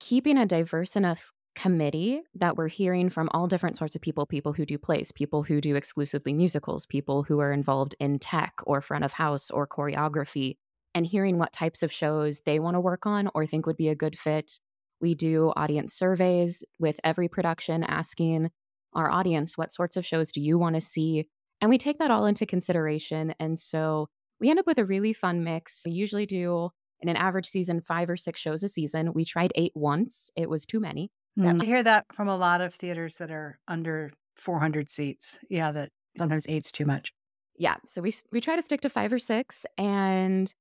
keeping 0.00 0.38
a 0.38 0.46
diverse 0.46 0.96
enough 0.96 1.32
committee 1.54 2.22
that 2.34 2.56
we're 2.56 2.68
hearing 2.68 3.10
from 3.10 3.28
all 3.32 3.48
different 3.48 3.76
sorts 3.76 3.94
of 3.94 4.00
people 4.00 4.24
people 4.24 4.52
who 4.52 4.64
do 4.64 4.78
plays, 4.78 5.12
people 5.12 5.42
who 5.42 5.60
do 5.60 5.76
exclusively 5.76 6.32
musicals, 6.32 6.86
people 6.86 7.24
who 7.24 7.40
are 7.40 7.52
involved 7.52 7.94
in 8.00 8.18
tech 8.18 8.54
or 8.64 8.80
front 8.80 9.04
of 9.04 9.12
house 9.12 9.50
or 9.50 9.66
choreography, 9.66 10.56
and 10.94 11.04
hearing 11.04 11.36
what 11.36 11.52
types 11.52 11.82
of 11.82 11.92
shows 11.92 12.40
they 12.40 12.58
want 12.58 12.74
to 12.74 12.80
work 12.80 13.06
on 13.06 13.28
or 13.34 13.44
think 13.44 13.66
would 13.66 13.76
be 13.76 13.88
a 13.88 13.94
good 13.94 14.18
fit. 14.18 14.58
We 15.00 15.14
do 15.14 15.52
audience 15.56 15.94
surveys 15.94 16.64
with 16.78 17.00
every 17.04 17.28
production 17.28 17.84
asking 17.84 18.50
our 18.94 19.10
audience, 19.10 19.58
what 19.58 19.72
sorts 19.72 19.96
of 19.96 20.06
shows 20.06 20.32
do 20.32 20.40
you 20.40 20.58
want 20.58 20.74
to 20.74 20.80
see? 20.80 21.26
And 21.60 21.68
we 21.68 21.78
take 21.78 21.98
that 21.98 22.10
all 22.10 22.26
into 22.26 22.46
consideration. 22.46 23.34
And 23.38 23.58
so 23.58 24.08
we 24.40 24.50
end 24.50 24.58
up 24.58 24.66
with 24.66 24.78
a 24.78 24.84
really 24.84 25.12
fun 25.12 25.44
mix. 25.44 25.82
We 25.84 25.92
usually 25.92 26.26
do 26.26 26.70
in 27.00 27.08
an 27.08 27.16
average 27.16 27.46
season 27.46 27.80
five 27.80 28.10
or 28.10 28.16
six 28.16 28.40
shows 28.40 28.62
a 28.62 28.68
season. 28.68 29.12
We 29.12 29.24
tried 29.24 29.52
eight 29.54 29.72
once, 29.74 30.30
it 30.36 30.48
was 30.48 30.66
too 30.66 30.80
many. 30.80 31.10
Mm. 31.38 31.62
I 31.62 31.64
hear 31.64 31.82
that 31.82 32.06
from 32.12 32.28
a 32.28 32.36
lot 32.36 32.60
of 32.60 32.74
theaters 32.74 33.16
that 33.16 33.30
are 33.30 33.60
under 33.68 34.12
400 34.36 34.90
seats. 34.90 35.38
Yeah, 35.48 35.70
that 35.72 35.90
sometimes 36.16 36.46
eight's 36.48 36.72
too 36.72 36.86
much. 36.86 37.12
Yeah, 37.56 37.76
so 37.86 38.00
we 38.00 38.14
we 38.30 38.40
try 38.40 38.56
to 38.56 38.62
stick 38.62 38.80
to 38.82 38.88
five 38.88 39.12
or 39.12 39.18
six, 39.18 39.66
and 39.76 40.52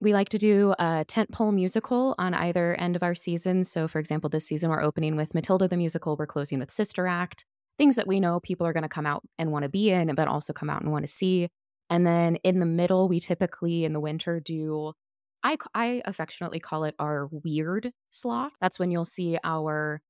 we 0.00 0.12
like 0.12 0.28
to 0.30 0.38
do 0.38 0.74
a 0.78 1.04
tent 1.06 1.32
pole 1.32 1.52
musical 1.52 2.14
on 2.18 2.34
either 2.34 2.74
end 2.74 2.96
of 2.96 3.02
our 3.02 3.14
season. 3.14 3.64
So, 3.64 3.88
for 3.88 3.98
example, 3.98 4.28
this 4.28 4.46
season 4.46 4.70
we're 4.70 4.82
opening 4.82 5.16
with 5.16 5.34
Matilda 5.34 5.68
the 5.68 5.76
musical. 5.76 6.16
We're 6.16 6.26
closing 6.26 6.58
with 6.58 6.70
Sister 6.70 7.06
Act. 7.06 7.44
Things 7.78 7.96
that 7.96 8.06
we 8.06 8.20
know 8.20 8.40
people 8.40 8.66
are 8.66 8.72
going 8.72 8.82
to 8.82 8.88
come 8.88 9.06
out 9.06 9.22
and 9.38 9.52
want 9.52 9.64
to 9.64 9.68
be 9.68 9.90
in, 9.90 10.14
but 10.14 10.28
also 10.28 10.52
come 10.52 10.70
out 10.70 10.82
and 10.82 10.92
want 10.92 11.04
to 11.04 11.12
see. 11.12 11.48
And 11.88 12.06
then 12.06 12.36
in 12.36 12.60
the 12.60 12.66
middle, 12.66 13.08
we 13.08 13.20
typically 13.20 13.84
in 13.84 13.92
the 13.92 14.00
winter 14.00 14.40
do 14.40 14.92
I, 15.42 15.56
I 15.74 16.02
affectionately 16.04 16.58
call 16.58 16.84
it 16.84 16.96
our 16.98 17.28
weird 17.30 17.92
slot. 18.10 18.52
That's 18.60 18.78
when 18.78 18.90
you'll 18.90 19.04
see 19.04 19.38
our 19.44 20.00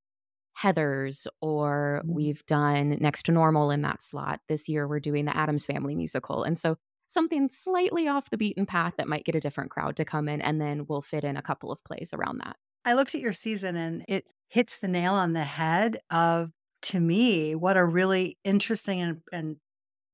Heathers, 0.62 1.26
or 1.42 2.02
mm. 2.04 2.14
we've 2.14 2.44
done 2.46 2.96
Next 3.00 3.24
to 3.24 3.32
Normal 3.32 3.70
in 3.70 3.82
that 3.82 4.02
slot. 4.02 4.40
This 4.48 4.68
year, 4.68 4.88
we're 4.88 5.00
doing 5.00 5.26
the 5.26 5.36
Addams 5.36 5.66
Family 5.66 5.94
musical. 5.94 6.44
And 6.44 6.58
so 6.58 6.76
something 7.06 7.48
slightly 7.50 8.08
off 8.08 8.30
the 8.30 8.36
beaten 8.36 8.66
path 8.66 8.94
that 8.98 9.08
might 9.08 9.24
get 9.24 9.34
a 9.34 9.40
different 9.40 9.70
crowd 9.70 9.96
to 9.96 10.04
come 10.04 10.28
in, 10.28 10.40
and 10.40 10.60
then 10.60 10.86
we'll 10.86 11.02
fit 11.02 11.24
in 11.24 11.36
a 11.36 11.42
couple 11.42 11.70
of 11.70 11.82
plays 11.84 12.12
around 12.12 12.38
that. 12.38 12.56
I 12.84 12.94
looked 12.94 13.14
at 13.14 13.20
your 13.20 13.32
season 13.32 13.76
and 13.76 14.04
it 14.08 14.26
hits 14.48 14.78
the 14.78 14.88
nail 14.88 15.14
on 15.14 15.32
the 15.32 15.44
head 15.44 15.98
of, 16.10 16.50
to 16.82 17.00
me, 17.00 17.54
what 17.54 17.76
a 17.76 17.84
really 17.84 18.38
interesting 18.44 19.00
and, 19.00 19.20
and 19.32 19.56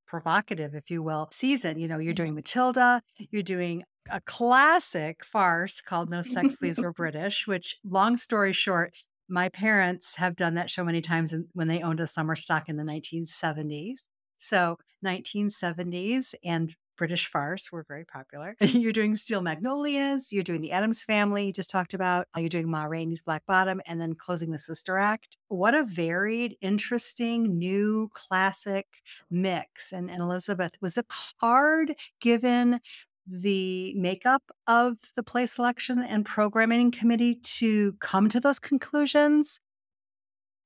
provocative, 0.07 0.75
if 0.75 0.91
you 0.91 1.03
will, 1.03 1.29
season. 1.33 1.79
You 1.79 1.89
know, 1.89 1.99
you're 1.99 2.15
doing 2.15 2.31
mm-hmm. 2.31 2.37
Matilda, 2.37 3.03
you're 3.19 3.43
doing 3.43 3.83
a 4.11 4.21
classic 4.21 5.25
farce 5.25 5.81
called 5.81 6.11
No 6.11 6.23
Sex 6.23 6.57
Please 6.57 6.79
We're 6.79 6.93
British, 6.95 7.47
which, 7.47 7.77
long 7.85 8.17
story 8.17 8.53
short, 8.53 8.95
my 9.29 9.49
parents 9.49 10.17
have 10.17 10.37
done 10.37 10.55
that 10.55 10.71
show 10.71 10.85
many 10.85 11.01
times 11.01 11.35
when 11.53 11.69
they 11.69 11.81
owned 11.81 12.01
a 12.01 12.07
summer 12.07 12.37
stock 12.37 12.69
in 12.69 12.77
the 12.77 12.85
1970s. 12.85 14.01
So 14.39 14.77
1970s 15.03 16.35
and 16.45 16.75
British 16.97 17.31
farce 17.31 17.73
were 17.73 17.85
very 17.89 18.05
popular. 18.05 18.55
you're 18.61 18.93
doing 18.93 19.17
Steel 19.17 19.43
Magnolias, 19.43 20.33
you're 20.33 20.45
doing 20.45 20.61
the 20.61 20.73
Addams 20.73 21.03
Family, 21.03 21.47
you 21.47 21.53
just 21.53 21.71
talked 21.71 21.95
about, 21.95 22.29
uh, 22.37 22.41
you're 22.41 22.49
doing 22.49 22.71
Ma 22.71 22.85
Rainey's 22.85 23.23
Black 23.23 23.45
Bottom, 23.47 23.81
and 23.87 24.01
then 24.01 24.15
closing 24.15 24.51
the 24.51 24.59
Sister 24.59 24.99
Act. 24.99 25.37
What 25.49 25.75
a 25.75 25.85
varied, 25.85 26.57
interesting, 26.61 27.59
new 27.59 28.11
classic 28.15 28.87
mix. 29.31 29.93
And, 29.93 30.11
and 30.11 30.23
Elizabeth, 30.23 30.73
was 30.81 30.97
it 30.97 31.07
hard 31.41 31.95
given 32.21 32.81
the 33.27 33.95
makeup 33.95 34.43
of 34.67 34.97
the 35.17 35.23
play 35.23 35.47
selection 35.47 36.01
and 36.01 36.27
programming 36.27 36.91
committee 36.91 37.37
to 37.37 37.95
come 38.01 38.29
to 38.29 38.41
those 38.41 38.59
conclusions? 38.59 39.61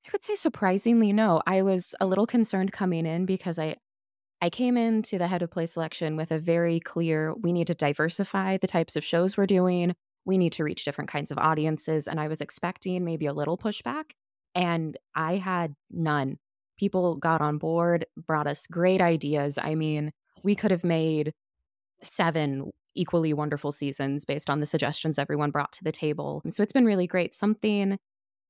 I 0.06 0.10
would 0.12 0.22
say 0.22 0.36
surprisingly 0.36 1.12
no. 1.12 1.42
I 1.46 1.62
was 1.62 1.94
a 2.00 2.06
little 2.06 2.26
concerned 2.26 2.72
coming 2.72 3.06
in 3.06 3.26
because 3.26 3.58
I 3.58 3.76
I 4.40 4.50
came 4.50 4.76
into 4.76 5.18
the 5.18 5.28
head 5.28 5.42
of 5.42 5.50
play 5.50 5.66
selection 5.66 6.16
with 6.16 6.30
a 6.30 6.38
very 6.38 6.80
clear 6.80 7.34
we 7.34 7.52
need 7.52 7.66
to 7.68 7.74
diversify 7.74 8.58
the 8.58 8.66
types 8.66 8.96
of 8.96 9.04
shows 9.04 9.36
we're 9.36 9.46
doing. 9.46 9.94
We 10.24 10.38
need 10.38 10.52
to 10.54 10.64
reach 10.64 10.84
different 10.84 11.10
kinds 11.10 11.30
of 11.30 11.38
audiences 11.38 12.06
and 12.06 12.20
I 12.20 12.28
was 12.28 12.40
expecting 12.40 13.04
maybe 13.04 13.26
a 13.26 13.32
little 13.32 13.56
pushback 13.56 14.10
and 14.54 14.96
I 15.14 15.36
had 15.36 15.74
none. 15.90 16.38
People 16.78 17.16
got 17.16 17.40
on 17.40 17.58
board, 17.58 18.04
brought 18.16 18.46
us 18.46 18.66
great 18.66 19.00
ideas. 19.00 19.58
I 19.60 19.74
mean, 19.74 20.12
we 20.42 20.54
could 20.54 20.70
have 20.70 20.84
made 20.84 21.32
seven 22.02 22.70
equally 22.94 23.32
wonderful 23.32 23.72
seasons 23.72 24.24
based 24.24 24.50
on 24.50 24.60
the 24.60 24.66
suggestions 24.66 25.18
everyone 25.18 25.50
brought 25.50 25.72
to 25.72 25.84
the 25.84 25.92
table. 25.92 26.42
So 26.48 26.62
it's 26.62 26.72
been 26.72 26.86
really 26.86 27.06
great. 27.06 27.34
Something 27.34 27.98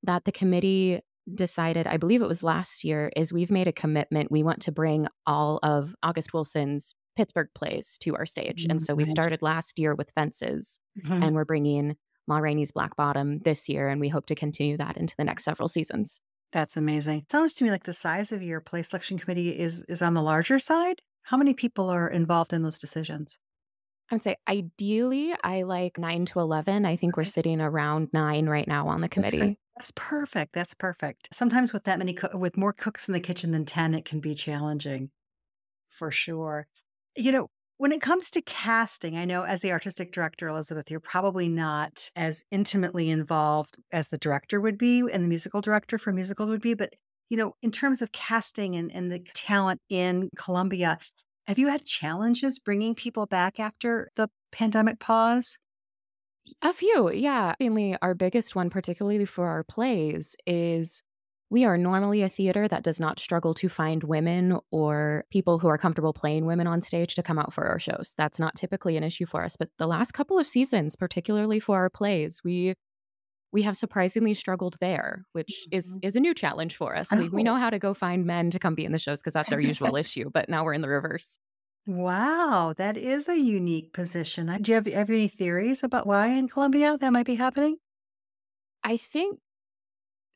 that 0.02 0.24
the 0.24 0.32
committee 0.32 1.00
decided, 1.34 1.86
I 1.86 1.96
believe 1.96 2.22
it 2.22 2.28
was 2.28 2.42
last 2.42 2.84
year, 2.84 3.10
is 3.16 3.32
we've 3.32 3.50
made 3.50 3.68
a 3.68 3.72
commitment. 3.72 4.30
We 4.30 4.42
want 4.42 4.62
to 4.62 4.72
bring 4.72 5.08
all 5.26 5.58
of 5.62 5.94
August 6.02 6.32
Wilson's 6.32 6.94
Pittsburgh 7.16 7.48
plays 7.54 7.96
to 8.02 8.14
our 8.14 8.26
stage. 8.26 8.62
Mm-hmm. 8.62 8.72
And 8.72 8.82
so 8.82 8.94
we 8.94 9.04
started 9.04 9.42
last 9.42 9.78
year 9.78 9.94
with 9.94 10.10
Fences, 10.14 10.78
mm-hmm. 10.98 11.22
and 11.22 11.34
we're 11.34 11.44
bringing 11.44 11.96
Ma 12.28 12.38
Rainey's 12.38 12.72
Black 12.72 12.96
Bottom 12.96 13.40
this 13.40 13.68
year, 13.68 13.88
and 13.88 14.00
we 14.00 14.08
hope 14.08 14.26
to 14.26 14.34
continue 14.34 14.76
that 14.76 14.96
into 14.96 15.14
the 15.16 15.24
next 15.24 15.44
several 15.44 15.68
seasons. 15.68 16.20
That's 16.52 16.76
amazing. 16.76 17.20
It 17.20 17.30
sounds 17.30 17.54
to 17.54 17.64
me 17.64 17.70
like 17.70 17.84
the 17.84 17.92
size 17.92 18.32
of 18.32 18.42
your 18.42 18.60
play 18.60 18.82
selection 18.82 19.18
committee 19.18 19.50
is 19.50 19.82
is 19.88 20.02
on 20.02 20.14
the 20.14 20.22
larger 20.22 20.58
side. 20.58 21.02
How 21.22 21.36
many 21.36 21.54
people 21.54 21.90
are 21.90 22.08
involved 22.08 22.52
in 22.52 22.62
those 22.62 22.78
decisions? 22.78 23.38
I 24.10 24.14
would 24.14 24.22
say 24.22 24.36
ideally, 24.48 25.34
I 25.42 25.62
like 25.62 25.98
nine 25.98 26.26
to 26.26 26.38
11. 26.38 26.84
I 26.84 26.94
think 26.94 27.16
we're 27.16 27.24
sitting 27.24 27.60
around 27.60 28.10
nine 28.12 28.46
right 28.46 28.68
now 28.68 28.86
on 28.88 29.00
the 29.00 29.08
committee. 29.08 29.58
That's, 29.76 29.92
perfect. 29.94 30.52
That's 30.54 30.74
perfect. 30.74 31.28
Sometimes 31.32 31.72
with 31.72 31.84
that 31.84 31.98
many, 31.98 32.14
co- 32.14 32.36
with 32.36 32.56
more 32.56 32.72
cooks 32.72 33.08
in 33.08 33.12
the 33.14 33.20
kitchen 33.20 33.50
than 33.50 33.64
10, 33.64 33.94
it 33.94 34.04
can 34.04 34.20
be 34.20 34.34
challenging 34.34 35.10
for 35.90 36.10
sure. 36.10 36.66
You 37.16 37.32
know, 37.32 37.48
when 37.78 37.92
it 37.92 38.00
comes 38.00 38.30
to 38.32 38.42
casting, 38.42 39.16
I 39.18 39.24
know 39.26 39.42
as 39.44 39.60
the 39.60 39.72
artistic 39.72 40.12
director, 40.12 40.48
Elizabeth, 40.48 40.90
you're 40.90 41.00
probably 41.00 41.48
not 41.48 42.10
as 42.16 42.44
intimately 42.50 43.10
involved 43.10 43.76
as 43.92 44.08
the 44.08 44.18
director 44.18 44.60
would 44.60 44.78
be 44.78 45.00
and 45.12 45.24
the 45.24 45.28
musical 45.28 45.60
director 45.60 45.98
for 45.98 46.12
musicals 46.12 46.48
would 46.48 46.62
be. 46.62 46.74
But, 46.74 46.94
you 47.28 47.36
know, 47.36 47.54
in 47.62 47.70
terms 47.70 48.02
of 48.02 48.12
casting 48.12 48.76
and, 48.76 48.90
and 48.92 49.12
the 49.12 49.20
talent 49.34 49.80
in 49.90 50.30
Columbia, 50.36 50.98
have 51.46 51.58
you 51.58 51.68
had 51.68 51.84
challenges 51.84 52.58
bringing 52.58 52.94
people 52.94 53.26
back 53.26 53.60
after 53.60 54.10
the 54.16 54.28
pandemic 54.52 55.00
pause? 55.00 55.58
A 56.62 56.72
few, 56.72 57.10
yeah. 57.12 57.54
Mainly, 57.60 57.96
our 58.02 58.14
biggest 58.14 58.54
one, 58.54 58.70
particularly 58.70 59.24
for 59.24 59.46
our 59.46 59.64
plays, 59.64 60.36
is 60.46 61.02
we 61.48 61.64
are 61.64 61.78
normally 61.78 62.22
a 62.22 62.28
theater 62.28 62.66
that 62.66 62.82
does 62.82 62.98
not 62.98 63.20
struggle 63.20 63.54
to 63.54 63.68
find 63.68 64.02
women 64.02 64.58
or 64.70 65.24
people 65.30 65.58
who 65.58 65.68
are 65.68 65.78
comfortable 65.78 66.12
playing 66.12 66.44
women 66.44 66.66
on 66.66 66.82
stage 66.82 67.14
to 67.14 67.22
come 67.22 67.38
out 67.38 67.52
for 67.52 67.66
our 67.66 67.78
shows. 67.78 68.14
That's 68.18 68.38
not 68.38 68.56
typically 68.56 68.96
an 68.96 69.04
issue 69.04 69.26
for 69.26 69.44
us. 69.44 69.56
But 69.56 69.68
the 69.78 69.86
last 69.86 70.12
couple 70.12 70.38
of 70.38 70.46
seasons, 70.46 70.96
particularly 70.96 71.60
for 71.60 71.76
our 71.76 71.90
plays, 71.90 72.40
we 72.44 72.74
we 73.52 73.62
have 73.62 73.76
surprisingly 73.76 74.34
struggled 74.34 74.76
there, 74.80 75.24
which 75.32 75.66
is 75.70 75.86
mm-hmm. 75.86 75.98
is 76.02 76.16
a 76.16 76.20
new 76.20 76.34
challenge 76.34 76.76
for 76.76 76.96
us. 76.96 77.10
We, 77.12 77.28
we 77.28 77.42
know 77.42 77.54
how 77.56 77.70
to 77.70 77.78
go 77.78 77.94
find 77.94 78.26
men 78.26 78.50
to 78.50 78.58
come 78.58 78.74
be 78.74 78.84
in 78.84 78.92
the 78.92 78.98
shows 78.98 79.20
because 79.20 79.32
that's 79.32 79.52
our 79.52 79.60
usual 79.60 79.96
issue, 79.96 80.30
but 80.32 80.48
now 80.48 80.64
we're 80.64 80.74
in 80.74 80.82
the 80.82 80.88
reverse. 80.88 81.38
Wow, 81.86 82.74
that 82.76 82.96
is 82.96 83.28
a 83.28 83.38
unique 83.38 83.92
position. 83.92 84.46
Do 84.60 84.72
you 84.72 84.74
have, 84.74 84.86
have 84.86 85.10
any 85.10 85.28
theories 85.28 85.84
about 85.84 86.06
why 86.06 86.28
in 86.28 86.48
Columbia 86.48 86.98
that 86.98 87.12
might 87.12 87.26
be 87.26 87.36
happening? 87.36 87.76
I 88.82 88.96
think 88.96 89.38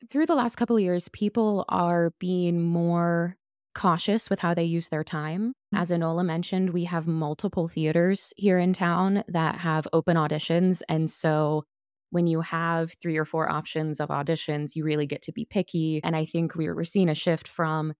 through 0.09 0.25
the 0.25 0.35
last 0.35 0.55
couple 0.55 0.77
of 0.77 0.81
years, 0.81 1.09
people 1.09 1.65
are 1.69 2.11
being 2.19 2.61
more 2.61 3.35
cautious 3.75 4.29
with 4.29 4.39
how 4.39 4.53
they 4.53 4.63
use 4.63 4.89
their 4.89 5.03
time. 5.03 5.53
Mm. 5.73 5.81
As 5.81 5.91
Enola 5.91 6.25
mentioned, 6.25 6.71
we 6.71 6.85
have 6.85 7.07
multiple 7.07 7.67
theaters 7.67 8.33
here 8.37 8.57
in 8.57 8.73
town 8.73 9.23
that 9.27 9.55
have 9.57 9.87
open 9.93 10.17
auditions. 10.17 10.81
And 10.89 11.09
so 11.09 11.65
when 12.09 12.27
you 12.27 12.41
have 12.41 12.93
three 13.01 13.17
or 13.17 13.25
four 13.25 13.49
options 13.49 13.99
of 13.99 14.09
auditions, 14.09 14.75
you 14.75 14.83
really 14.83 15.05
get 15.05 15.21
to 15.23 15.31
be 15.31 15.45
picky. 15.45 16.01
And 16.03 16.15
I 16.15 16.25
think 16.25 16.55
we're 16.55 16.83
seeing 16.83 17.09
a 17.09 17.15
shift 17.15 17.47
from 17.47 17.93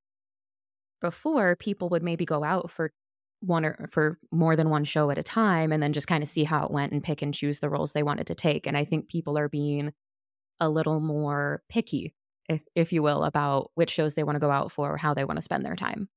before 1.02 1.56
people 1.56 1.90
would 1.90 2.04
maybe 2.04 2.26
go 2.26 2.44
out 2.44 2.70
for 2.70 2.92
one 3.42 3.66
or 3.66 3.90
for 3.92 4.18
more 4.32 4.56
than 4.56 4.70
one 4.70 4.84
show 4.84 5.10
at 5.10 5.18
a 5.18 5.24
time 5.24 5.72
and 5.72 5.82
then 5.82 5.94
just 5.94 6.08
kind 6.08 6.24
of 6.24 6.30
see 6.30 6.44
how 6.44 6.64
it 6.66 6.72
went 6.72 6.94
and 6.94 7.04
pick 7.04 7.22
and 7.22 7.34
choose 7.34 7.60
the 7.60 7.70
roles 7.70 7.92
they 7.92 8.04
wanted 8.04 8.28
to 8.28 8.36
take. 8.36 8.66
And 8.66 8.78
I 8.78 8.86
think 8.86 9.10
people 9.10 9.38
are 9.38 9.50
being 9.50 9.94
a 10.60 10.70
little 10.70 11.00
more 11.00 11.64
picky 11.68 12.14
if, 12.48 12.62
if 12.76 12.94
you 12.94 13.02
will, 13.02 13.24
about 13.24 13.72
which 13.76 13.90
shows 13.90 14.14
they 14.14 14.24
want 14.24 14.36
to 14.36 14.40
go 14.40 14.52
out 14.52 14.72
for, 14.72 14.94
or 14.94 14.98
how 14.98 15.14
they 15.14 15.26
want 15.26 15.38
to 15.38 15.42
spend 15.42 15.66
their 15.66 15.76
time. 15.76 16.10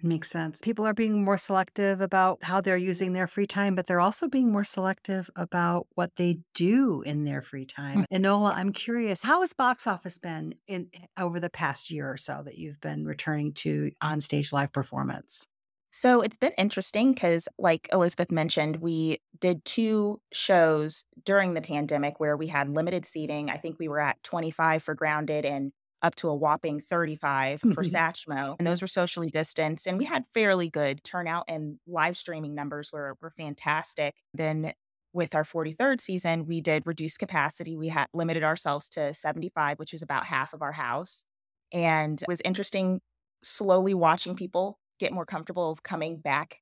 Makes 0.00 0.30
sense. 0.30 0.60
People 0.60 0.86
are 0.86 0.94
being 0.94 1.24
more 1.24 1.38
selective 1.38 2.00
about 2.00 2.44
how 2.44 2.60
they're 2.60 2.76
using 2.76 3.14
their 3.14 3.26
free 3.26 3.48
time, 3.48 3.74
but 3.74 3.88
they're 3.88 4.00
also 4.00 4.28
being 4.28 4.52
more 4.52 4.62
selective 4.62 5.28
about 5.34 5.88
what 5.96 6.14
they 6.14 6.38
do 6.54 7.02
in 7.02 7.24
their 7.24 7.42
free 7.42 7.66
time. 7.66 8.06
Mm. 8.12 8.20
Enola, 8.20 8.54
I'm 8.54 8.72
curious, 8.72 9.24
how 9.24 9.40
has 9.40 9.52
box 9.52 9.88
office 9.88 10.16
been 10.18 10.54
in 10.68 10.90
over 11.18 11.40
the 11.40 11.50
past 11.50 11.90
year 11.90 12.08
or 12.08 12.16
so 12.16 12.42
that 12.44 12.58
you've 12.58 12.80
been 12.80 13.04
returning 13.04 13.54
to 13.54 13.90
on-stage 14.00 14.52
live 14.52 14.72
performance? 14.72 15.48
So 15.90 16.20
it's 16.20 16.36
been 16.36 16.52
interesting 16.58 17.12
because, 17.12 17.48
like 17.58 17.88
Elizabeth 17.92 18.30
mentioned, 18.30 18.76
we 18.76 19.18
did 19.40 19.64
two 19.64 20.20
shows 20.32 21.06
during 21.24 21.54
the 21.54 21.62
pandemic 21.62 22.20
where 22.20 22.36
we 22.36 22.48
had 22.48 22.68
limited 22.68 23.04
seating. 23.04 23.50
I 23.50 23.56
think 23.56 23.76
we 23.78 23.88
were 23.88 24.00
at 24.00 24.22
25 24.22 24.82
for 24.82 24.94
Grounded 24.94 25.44
and 25.44 25.72
up 26.02 26.14
to 26.16 26.28
a 26.28 26.34
whopping 26.34 26.80
35 26.80 27.60
for 27.60 27.68
mm-hmm. 27.68 27.80
Satchmo. 27.82 28.56
And 28.58 28.66
those 28.66 28.80
were 28.80 28.88
socially 28.88 29.30
distanced. 29.30 29.86
And 29.86 29.98
we 29.98 30.04
had 30.04 30.24
fairly 30.32 30.68
good 30.68 31.02
turnout 31.02 31.44
and 31.48 31.78
live 31.86 32.16
streaming 32.16 32.54
numbers 32.54 32.92
were, 32.92 33.16
were 33.20 33.30
fantastic. 33.30 34.14
Then 34.32 34.72
with 35.12 35.34
our 35.34 35.44
43rd 35.44 36.00
season, 36.00 36.46
we 36.46 36.60
did 36.60 36.86
reduce 36.86 37.16
capacity. 37.16 37.76
We 37.76 37.88
had 37.88 38.06
limited 38.12 38.44
ourselves 38.44 38.88
to 38.90 39.14
75, 39.14 39.78
which 39.78 39.94
is 39.94 40.02
about 40.02 40.26
half 40.26 40.52
of 40.52 40.62
our 40.62 40.72
house. 40.72 41.24
And 41.72 42.20
it 42.22 42.28
was 42.28 42.42
interesting 42.44 43.00
slowly 43.42 43.94
watching 43.94 44.36
people 44.36 44.78
get 44.98 45.12
more 45.12 45.26
comfortable 45.26 45.70
of 45.70 45.82
coming 45.82 46.18
back 46.18 46.60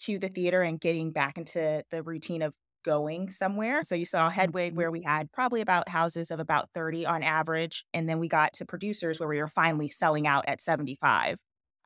to 0.00 0.18
the 0.18 0.28
theater 0.28 0.62
and 0.62 0.80
getting 0.80 1.12
back 1.12 1.38
into 1.38 1.82
the 1.90 2.02
routine 2.02 2.42
of 2.42 2.54
going 2.84 3.28
somewhere. 3.30 3.82
So 3.82 3.94
you 3.94 4.06
saw 4.06 4.30
Hedwig, 4.30 4.70
mm-hmm. 4.70 4.76
where 4.78 4.90
we 4.90 5.02
had 5.02 5.30
probably 5.32 5.60
about 5.60 5.88
houses 5.88 6.30
of 6.30 6.38
about 6.38 6.70
30 6.72 7.04
on 7.04 7.22
average. 7.22 7.84
And 7.92 8.08
then 8.08 8.20
we 8.20 8.28
got 8.28 8.52
to 8.54 8.64
producers 8.64 9.18
where 9.18 9.28
we 9.28 9.38
were 9.38 9.48
finally 9.48 9.88
selling 9.88 10.26
out 10.26 10.44
at 10.46 10.60
75. 10.60 11.36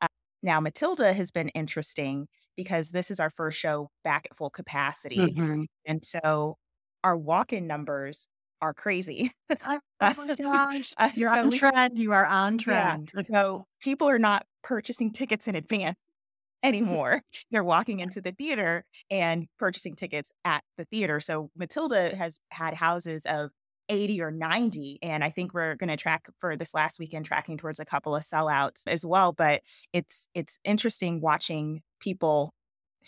Uh, 0.02 0.06
now, 0.42 0.60
Matilda 0.60 1.12
has 1.12 1.30
been 1.30 1.48
interesting 1.50 2.28
because 2.56 2.90
this 2.90 3.10
is 3.10 3.18
our 3.18 3.30
first 3.30 3.58
show 3.58 3.88
back 4.04 4.26
at 4.30 4.36
full 4.36 4.50
capacity. 4.50 5.16
Mm-hmm. 5.16 5.62
And 5.86 6.04
so 6.04 6.58
our 7.02 7.16
walk 7.16 7.54
in 7.54 7.66
numbers 7.66 8.28
are 8.60 8.74
crazy. 8.74 9.32
oh 9.66 9.78
my 10.00 10.34
gosh. 10.36 10.92
You're 11.14 11.30
on 11.30 11.50
trend. 11.50 11.98
You 11.98 12.12
are 12.12 12.26
on 12.26 12.58
trend. 12.58 13.10
Yeah. 13.16 13.22
So 13.32 13.64
people 13.80 14.08
are 14.10 14.18
not 14.18 14.44
purchasing 14.62 15.12
tickets 15.12 15.48
in 15.48 15.54
advance 15.54 15.98
mm-hmm. 15.98 16.68
anymore. 16.68 17.22
They're 17.50 17.64
walking 17.64 18.00
into 18.00 18.20
the 18.20 18.32
theater 18.32 18.84
and 19.10 19.46
purchasing 19.58 19.94
tickets 19.94 20.32
at 20.44 20.62
the 20.76 20.84
theater. 20.84 21.20
So 21.20 21.50
Matilda 21.56 22.14
has 22.16 22.40
had 22.50 22.74
houses 22.74 23.22
of 23.26 23.50
80 23.88 24.22
or 24.22 24.30
90. 24.30 25.00
And 25.02 25.22
I 25.24 25.30
think 25.30 25.52
we're 25.52 25.74
going 25.74 25.90
to 25.90 25.96
track 25.96 26.28
for 26.38 26.56
this 26.56 26.72
last 26.72 26.98
weekend, 27.00 27.26
tracking 27.26 27.58
towards 27.58 27.80
a 27.80 27.84
couple 27.84 28.14
of 28.14 28.22
sellouts 28.22 28.86
as 28.86 29.04
well. 29.04 29.32
But 29.32 29.62
it's 29.92 30.28
it's 30.32 30.58
interesting 30.64 31.20
watching 31.20 31.82
people 32.00 32.54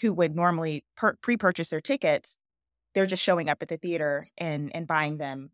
who 0.00 0.12
would 0.12 0.35
normally 0.35 0.85
per- 0.97 1.16
pre-purchase 1.23 1.71
their 1.71 1.80
tickets. 1.80 2.37
They're 2.94 3.06
just 3.06 3.23
showing 3.23 3.49
up 3.49 3.62
at 3.62 3.68
the 3.68 3.76
theater 3.76 4.28
and 4.37 4.75
and 4.75 4.87
buying 4.87 5.18
them 5.18 5.50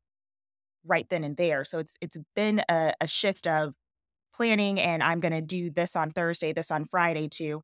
right 0.84 1.08
then 1.08 1.24
and 1.24 1.36
there. 1.36 1.64
So 1.64 1.78
it's 1.78 1.96
it's 2.00 2.16
been 2.34 2.62
a, 2.68 2.94
a 3.00 3.06
shift 3.06 3.46
of 3.46 3.74
planning 4.38 4.80
and 4.80 5.02
I'm 5.02 5.20
going 5.20 5.32
to 5.32 5.42
do 5.42 5.70
this 5.70 5.96
on 5.96 6.10
Thursday, 6.10 6.52
this 6.54 6.70
on 6.70 6.86
Friday 6.86 7.28
too 7.28 7.62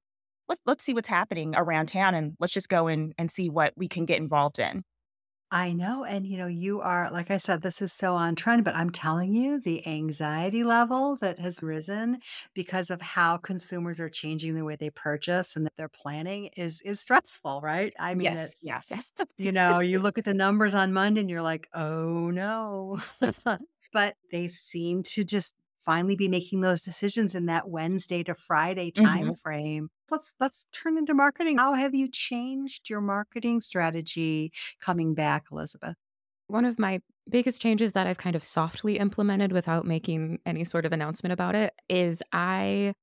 let, 0.49 0.59
let's 0.66 0.85
see 0.85 0.95
what's 0.95 1.09
happening 1.09 1.54
around 1.57 1.87
town 1.87 2.14
and 2.14 2.35
let's 2.38 2.52
just 2.52 2.69
go 2.69 2.88
in 2.88 3.14
and 3.19 3.31
see 3.31 3.49
what 3.49 3.73
we 3.76 3.88
can 3.88 4.04
get 4.04 4.19
involved 4.19 4.59
in. 4.59 4.85
I 5.50 5.73
know. 5.73 6.04
And, 6.04 6.26
you 6.26 6.37
know, 6.37 6.49
you 6.49 6.81
are, 6.81 7.09
like 7.12 7.31
I 7.31 7.37
said, 7.37 7.62
this 7.62 7.81
is 7.81 7.93
so 7.93 8.16
on 8.16 8.35
trend, 8.35 8.64
but 8.64 8.75
I'm 8.75 8.90
telling 8.90 9.35
you, 9.35 9.61
the 9.61 9.87
anxiety 9.87 10.64
level 10.64 11.16
that 11.16 11.38
has 11.38 11.62
risen 11.62 12.19
because 12.54 12.90
of 12.90 13.00
how 13.00 13.37
consumers 13.37 14.00
are 14.00 14.09
changing 14.09 14.54
the 14.54 14.64
way 14.64 14.75
they 14.75 14.90
purchase 14.90 15.54
and 15.54 15.64
that 15.64 15.75
they're 15.76 15.88
planning 15.88 16.47
is, 16.57 16.81
is 16.81 16.99
stressful, 17.00 17.61
right? 17.62 17.95
I 18.00 18.14
mean, 18.14 18.25
yes, 18.25 18.57
yes, 18.62 18.88
yes. 18.90 19.12
you 19.37 19.52
know, 19.52 19.78
you 19.78 20.00
look 20.00 20.19
at 20.19 20.25
the 20.25 20.35
numbers 20.35 20.75
on 20.75 20.93
Monday 20.93 21.21
and 21.21 21.31
you're 21.31 21.43
like, 21.43 21.69
oh 21.73 22.31
no. 22.31 23.00
but 23.93 24.16
they 24.33 24.49
seem 24.49 25.04
to 25.04 25.23
just 25.23 25.54
finally 25.85 26.17
be 26.17 26.29
making 26.29 26.61
those 26.61 26.82
decisions 26.82 27.35
in 27.35 27.47
that 27.47 27.69
Wednesday 27.69 28.23
to 28.25 28.35
Friday 28.35 28.91
time 28.91 29.25
mm-hmm. 29.25 29.32
frame. 29.35 29.89
Let's 30.11 30.35
let's 30.41 30.67
turn 30.73 30.99
into 30.99 31.15
marketing. 31.15 31.58
How 31.58 31.75
have 31.75 31.95
you 31.95 32.08
changed 32.08 32.91
your 32.91 33.00
marketing 33.00 33.61
strategy 33.61 34.52
coming 34.80 35.15
back, 35.15 35.45
Elizabeth? 35.50 35.95
One 36.47 36.65
of 36.65 36.78
my 36.78 37.00
biggest 37.28 37.63
changes 37.63 37.93
that 37.93 38.06
I've 38.06 38.19
kind 38.19 38.37
of 38.37 38.45
softly 38.45 38.99
implemented 38.99 39.52
without 39.52 39.87
making 39.87 40.41
any 40.45 40.65
sort 40.65 40.85
of 40.85 40.93
announcement 40.93 41.32
about 41.32 41.54
it 41.54 41.73
is 41.89 42.23
I 42.32 42.95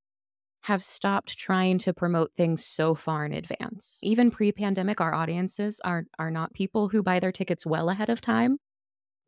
have 0.62 0.84
stopped 0.84 1.38
trying 1.40 1.80
to 1.80 1.94
promote 1.94 2.32
things 2.38 2.64
so 2.64 2.94
far 2.94 3.26
in 3.26 3.34
advance. 3.34 3.98
Even 4.04 4.30
pre-pandemic 4.30 5.02
our 5.02 5.14
audiences 5.14 5.82
are 5.84 6.06
are 6.20 6.30
not 6.30 6.54
people 6.54 6.90
who 6.90 7.02
buy 7.02 7.20
their 7.20 7.32
tickets 7.32 7.66
well 7.66 7.90
ahead 7.90 8.10
of 8.10 8.22
time. 8.22 8.58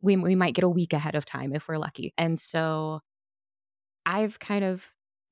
We 0.01 0.15
we 0.15 0.36
might 0.36 0.54
get 0.54 0.63
a 0.63 0.69
week 0.69 0.93
ahead 0.93 1.15
of 1.15 1.25
time 1.25 1.54
if 1.54 1.67
we're 1.67 1.77
lucky. 1.77 2.13
And 2.17 2.39
so 2.39 2.99
I've 4.05 4.39
kind 4.39 4.63
of 4.63 4.87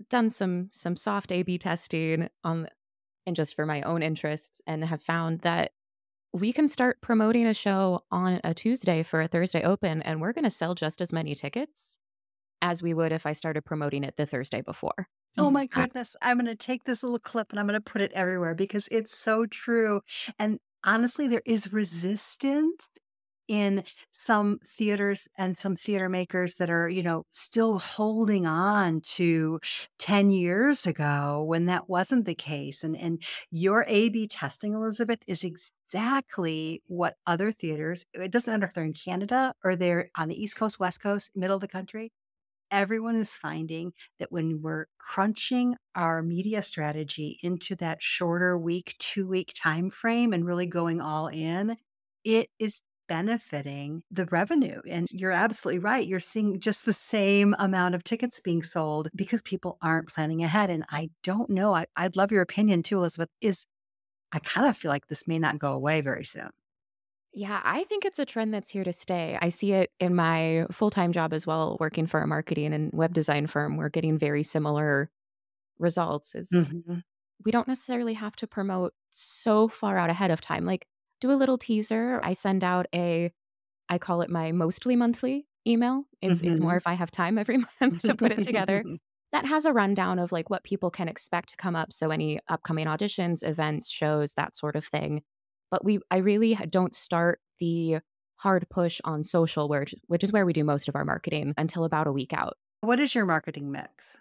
done 0.09 0.29
some 0.29 0.69
some 0.71 0.95
soft 0.95 1.31
A/B 1.31 1.57
testing 1.57 2.29
on 2.43 2.67
and 3.25 3.35
just 3.35 3.55
for 3.55 3.65
my 3.65 3.81
own 3.83 4.01
interests 4.01 4.61
and 4.65 4.83
have 4.85 5.01
found 5.01 5.41
that 5.41 5.73
we 6.33 6.53
can 6.53 6.67
start 6.69 7.01
promoting 7.01 7.45
a 7.45 7.53
show 7.53 8.03
on 8.11 8.39
a 8.43 8.53
Tuesday 8.53 9.03
for 9.03 9.21
a 9.21 9.27
Thursday 9.27 9.63
open 9.63 10.01
and 10.01 10.21
we're 10.21 10.33
going 10.33 10.45
to 10.45 10.49
sell 10.49 10.75
just 10.75 11.01
as 11.01 11.11
many 11.13 11.35
tickets 11.35 11.99
as 12.61 12.81
we 12.81 12.93
would 12.93 13.11
if 13.11 13.25
I 13.25 13.33
started 13.33 13.65
promoting 13.65 14.03
it 14.03 14.17
the 14.17 14.25
Thursday 14.25 14.61
before. 14.61 15.07
Oh 15.37 15.49
mm, 15.49 15.53
my 15.53 15.65
goodness. 15.65 16.15
I'm 16.21 16.37
going 16.37 16.45
to 16.47 16.55
take 16.55 16.83
this 16.83 17.03
little 17.03 17.19
clip 17.19 17.51
and 17.51 17.59
I'm 17.59 17.67
going 17.67 17.79
to 17.79 17.91
put 17.91 18.01
it 18.01 18.11
everywhere 18.13 18.53
because 18.55 18.87
it's 18.91 19.15
so 19.17 19.45
true. 19.45 20.01
And 20.37 20.59
honestly, 20.83 21.27
there 21.27 21.41
is 21.45 21.73
resistance 21.73 22.89
in 23.51 23.83
some 24.11 24.59
theaters 24.65 25.27
and 25.37 25.57
some 25.57 25.75
theater 25.75 26.07
makers 26.07 26.55
that 26.55 26.69
are, 26.69 26.87
you 26.87 27.03
know, 27.03 27.25
still 27.31 27.79
holding 27.79 28.45
on 28.45 29.01
to 29.01 29.59
10 29.99 30.31
years 30.31 30.87
ago 30.87 31.43
when 31.45 31.65
that 31.65 31.89
wasn't 31.89 32.25
the 32.25 32.33
case. 32.33 32.81
And, 32.81 32.95
and 32.95 33.21
your 33.51 33.83
A 33.89 34.07
B 34.07 34.25
testing, 34.25 34.73
Elizabeth, 34.73 35.19
is 35.27 35.43
exactly 35.43 36.81
what 36.87 37.15
other 37.27 37.51
theaters, 37.51 38.05
it 38.13 38.31
doesn't 38.31 38.53
matter 38.53 38.67
if 38.67 38.73
they're 38.73 38.85
in 38.85 38.93
Canada 38.93 39.53
or 39.65 39.75
they're 39.75 40.09
on 40.15 40.29
the 40.29 40.41
East 40.41 40.55
Coast, 40.55 40.79
West 40.79 41.01
Coast, 41.01 41.31
middle 41.35 41.55
of 41.55 41.61
the 41.61 41.67
country. 41.67 42.13
Everyone 42.71 43.17
is 43.17 43.33
finding 43.33 43.91
that 44.17 44.31
when 44.31 44.61
we're 44.61 44.85
crunching 44.97 45.75
our 45.93 46.23
media 46.23 46.61
strategy 46.61 47.37
into 47.43 47.75
that 47.75 48.01
shorter 48.01 48.57
week, 48.57 48.95
two 48.97 49.27
week 49.27 49.51
time 49.53 49.89
frame 49.89 50.31
and 50.31 50.45
really 50.45 50.67
going 50.67 51.01
all 51.01 51.27
in, 51.27 51.75
it 52.23 52.49
is 52.57 52.81
benefiting 53.11 54.03
the 54.09 54.25
revenue. 54.27 54.79
And 54.89 55.05
you're 55.11 55.33
absolutely 55.33 55.79
right. 55.79 56.07
You're 56.07 56.21
seeing 56.21 56.61
just 56.61 56.85
the 56.85 56.93
same 56.93 57.53
amount 57.59 57.93
of 57.93 58.05
tickets 58.05 58.39
being 58.39 58.63
sold 58.63 59.09
because 59.13 59.41
people 59.41 59.77
aren't 59.81 60.07
planning 60.07 60.45
ahead. 60.45 60.69
And 60.69 60.85
I 60.89 61.09
don't 61.21 61.49
know. 61.49 61.75
I, 61.75 61.87
I'd 61.97 62.15
love 62.15 62.31
your 62.31 62.41
opinion 62.41 62.83
too, 62.83 62.99
Elizabeth. 62.99 63.27
Is 63.41 63.65
I 64.31 64.39
kind 64.39 64.65
of 64.65 64.77
feel 64.77 64.87
like 64.87 65.07
this 65.07 65.27
may 65.27 65.39
not 65.39 65.59
go 65.59 65.73
away 65.73 65.99
very 65.99 66.23
soon. 66.23 66.51
Yeah, 67.33 67.59
I 67.65 67.83
think 67.83 68.05
it's 68.05 68.17
a 68.17 68.25
trend 68.25 68.53
that's 68.53 68.69
here 68.69 68.85
to 68.85 68.93
stay. 68.93 69.37
I 69.41 69.49
see 69.49 69.73
it 69.73 69.89
in 69.99 70.15
my 70.15 70.67
full 70.71 70.89
time 70.89 71.11
job 71.11 71.33
as 71.33 71.45
well, 71.45 71.75
working 71.81 72.07
for 72.07 72.21
a 72.21 72.27
marketing 72.27 72.73
and 72.73 72.91
web 72.93 73.13
design 73.13 73.45
firm. 73.45 73.75
We're 73.75 73.89
getting 73.89 74.19
very 74.19 74.43
similar 74.43 75.11
results. 75.79 76.33
Is 76.33 76.49
mm-hmm. 76.49 76.99
we 77.43 77.51
don't 77.51 77.67
necessarily 77.67 78.13
have 78.13 78.37
to 78.37 78.47
promote 78.47 78.93
so 79.09 79.67
far 79.67 79.97
out 79.97 80.09
ahead 80.09 80.31
of 80.31 80.39
time. 80.39 80.63
Like 80.63 80.87
do 81.21 81.31
a 81.31 81.33
little 81.33 81.57
teaser. 81.57 82.19
I 82.23 82.33
send 82.33 82.63
out 82.63 82.87
a, 82.93 83.31
I 83.87 83.97
call 83.97 84.21
it 84.21 84.29
my 84.29 84.51
mostly 84.51 84.95
monthly 84.95 85.47
email. 85.65 86.03
It's, 86.21 86.41
mm-hmm. 86.41 86.53
it's 86.53 86.61
more 86.61 86.75
if 86.75 86.87
I 86.87 86.93
have 86.93 87.11
time 87.11 87.37
every 87.37 87.57
month 87.81 88.01
to 88.01 88.15
put 88.15 88.31
it 88.31 88.43
together. 88.43 88.83
that 89.31 89.45
has 89.45 89.65
a 89.65 89.71
rundown 89.71 90.19
of 90.19 90.31
like 90.31 90.49
what 90.49 90.63
people 90.63 90.91
can 90.91 91.07
expect 91.07 91.49
to 91.49 91.57
come 91.57 91.75
up. 91.75 91.93
So 91.93 92.11
any 92.11 92.39
upcoming 92.49 92.87
auditions, 92.87 93.47
events, 93.47 93.89
shows, 93.89 94.33
that 94.33 94.57
sort 94.57 94.75
of 94.75 94.83
thing. 94.83 95.21
But 95.69 95.85
we, 95.85 95.99
I 96.09 96.17
really 96.17 96.55
don't 96.69 96.93
start 96.93 97.39
the 97.59 97.99
hard 98.35 98.67
push 98.69 98.99
on 99.05 99.23
social, 99.23 99.69
where, 99.69 99.85
which 100.07 100.23
is 100.23 100.31
where 100.31 100.45
we 100.45 100.51
do 100.51 100.63
most 100.63 100.89
of 100.89 100.95
our 100.95 101.05
marketing 101.05 101.53
until 101.57 101.85
about 101.85 102.07
a 102.07 102.11
week 102.11 102.33
out. 102.33 102.57
What 102.81 102.99
is 102.99 103.15
your 103.15 103.25
marketing 103.25 103.71
mix? 103.71 104.19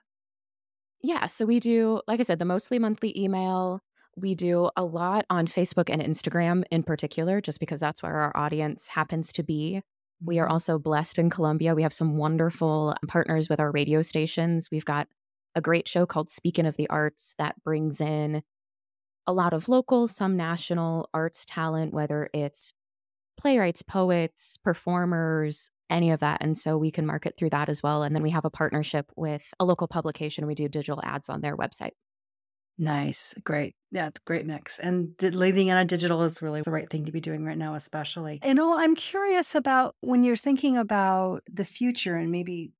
Yeah. 1.02 1.26
So 1.26 1.46
we 1.46 1.58
do, 1.58 2.02
like 2.06 2.20
I 2.20 2.22
said, 2.22 2.38
the 2.38 2.44
mostly 2.44 2.78
monthly 2.78 3.18
email. 3.18 3.80
We 4.20 4.34
do 4.34 4.70
a 4.76 4.84
lot 4.84 5.24
on 5.30 5.46
Facebook 5.46 5.88
and 5.88 6.02
Instagram 6.02 6.64
in 6.70 6.82
particular, 6.82 7.40
just 7.40 7.60
because 7.60 7.80
that's 7.80 8.02
where 8.02 8.14
our 8.16 8.36
audience 8.36 8.88
happens 8.88 9.32
to 9.34 9.42
be. 9.42 9.82
We 10.22 10.38
are 10.38 10.44
mm-hmm. 10.44 10.52
also 10.52 10.78
blessed 10.78 11.18
in 11.18 11.30
Columbia. 11.30 11.74
We 11.74 11.82
have 11.82 11.92
some 11.92 12.16
wonderful 12.16 12.94
partners 13.08 13.48
with 13.48 13.60
our 13.60 13.70
radio 13.70 14.02
stations. 14.02 14.68
We've 14.70 14.84
got 14.84 15.08
a 15.54 15.60
great 15.60 15.88
show 15.88 16.06
called 16.06 16.30
Speaking 16.30 16.66
of 16.66 16.76
the 16.76 16.88
Arts 16.90 17.34
that 17.38 17.62
brings 17.64 18.00
in 18.00 18.42
a 19.26 19.32
lot 19.32 19.52
of 19.52 19.68
local, 19.68 20.06
some 20.06 20.36
national 20.36 21.08
arts 21.14 21.44
talent, 21.46 21.92
whether 21.92 22.28
it's 22.34 22.72
playwrights, 23.38 23.82
poets, 23.82 24.58
performers, 24.62 25.70
any 25.88 26.10
of 26.10 26.20
that. 26.20 26.38
And 26.42 26.58
so 26.58 26.76
we 26.76 26.90
can 26.90 27.06
market 27.06 27.36
through 27.36 27.50
that 27.50 27.68
as 27.68 27.82
well. 27.82 28.02
And 28.02 28.14
then 28.14 28.22
we 28.22 28.30
have 28.30 28.44
a 28.44 28.50
partnership 28.50 29.10
with 29.16 29.42
a 29.58 29.64
local 29.64 29.88
publication. 29.88 30.46
We 30.46 30.54
do 30.54 30.68
digital 30.68 31.00
ads 31.02 31.28
on 31.28 31.40
their 31.40 31.56
website. 31.56 31.92
Nice. 32.80 33.34
Great. 33.44 33.74
Yeah, 33.90 34.08
great 34.24 34.46
mix. 34.46 34.78
And 34.78 35.12
leading 35.20 35.68
in 35.68 35.76
on 35.76 35.86
digital 35.86 36.22
is 36.22 36.40
really 36.40 36.62
the 36.62 36.70
right 36.70 36.88
thing 36.88 37.04
to 37.04 37.12
be 37.12 37.20
doing 37.20 37.44
right 37.44 37.58
now, 37.58 37.74
especially. 37.74 38.38
And 38.42 38.58
all, 38.58 38.78
I'm 38.78 38.94
curious 38.94 39.54
about 39.54 39.96
when 40.00 40.24
you're 40.24 40.34
thinking 40.34 40.78
about 40.78 41.42
the 41.46 41.66
future 41.66 42.16
and 42.16 42.32
maybe 42.32 42.72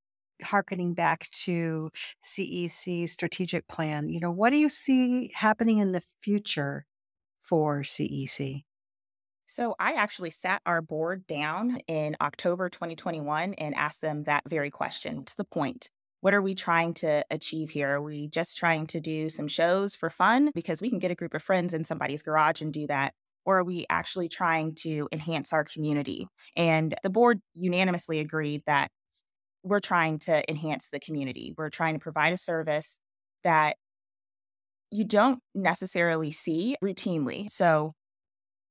harkening 0.42 0.94
back 0.94 1.28
to 1.32 1.90
CEC 2.24 3.10
strategic 3.10 3.68
plan, 3.68 4.08
you 4.08 4.20
know, 4.20 4.30
what 4.30 4.50
do 4.50 4.56
you 4.56 4.70
see 4.70 5.30
happening 5.34 5.78
in 5.80 5.92
the 5.92 6.02
future 6.22 6.86
for 7.42 7.82
CEC? 7.82 8.64
So 9.44 9.74
I 9.78 9.92
actually 9.92 10.30
sat 10.30 10.62
our 10.64 10.80
board 10.80 11.26
down 11.26 11.80
in 11.86 12.16
October 12.22 12.70
2021 12.70 13.52
and 13.54 13.74
asked 13.74 14.00
them 14.00 14.22
that 14.22 14.48
very 14.48 14.70
question. 14.70 15.26
to 15.26 15.36
the 15.36 15.44
point? 15.44 15.90
What 16.20 16.34
are 16.34 16.42
we 16.42 16.54
trying 16.54 16.94
to 16.94 17.24
achieve 17.30 17.70
here? 17.70 17.96
Are 17.96 18.02
we 18.02 18.28
just 18.28 18.58
trying 18.58 18.86
to 18.88 19.00
do 19.00 19.30
some 19.30 19.48
shows 19.48 19.94
for 19.94 20.10
fun 20.10 20.50
because 20.54 20.82
we 20.82 20.90
can 20.90 20.98
get 20.98 21.10
a 21.10 21.14
group 21.14 21.34
of 21.34 21.42
friends 21.42 21.72
in 21.72 21.84
somebody's 21.84 22.22
garage 22.22 22.60
and 22.60 22.72
do 22.72 22.86
that? 22.88 23.14
Or 23.46 23.58
are 23.58 23.64
we 23.64 23.86
actually 23.88 24.28
trying 24.28 24.74
to 24.76 25.08
enhance 25.12 25.52
our 25.52 25.64
community? 25.64 26.28
And 26.56 26.94
the 27.02 27.08
board 27.08 27.40
unanimously 27.54 28.20
agreed 28.20 28.62
that 28.66 28.90
we're 29.62 29.80
trying 29.80 30.18
to 30.20 30.48
enhance 30.48 30.90
the 30.90 31.00
community. 31.00 31.54
We're 31.56 31.70
trying 31.70 31.94
to 31.94 32.00
provide 32.00 32.34
a 32.34 32.38
service 32.38 33.00
that 33.42 33.76
you 34.90 35.04
don't 35.04 35.40
necessarily 35.54 36.30
see 36.30 36.76
routinely. 36.82 37.50
So 37.50 37.94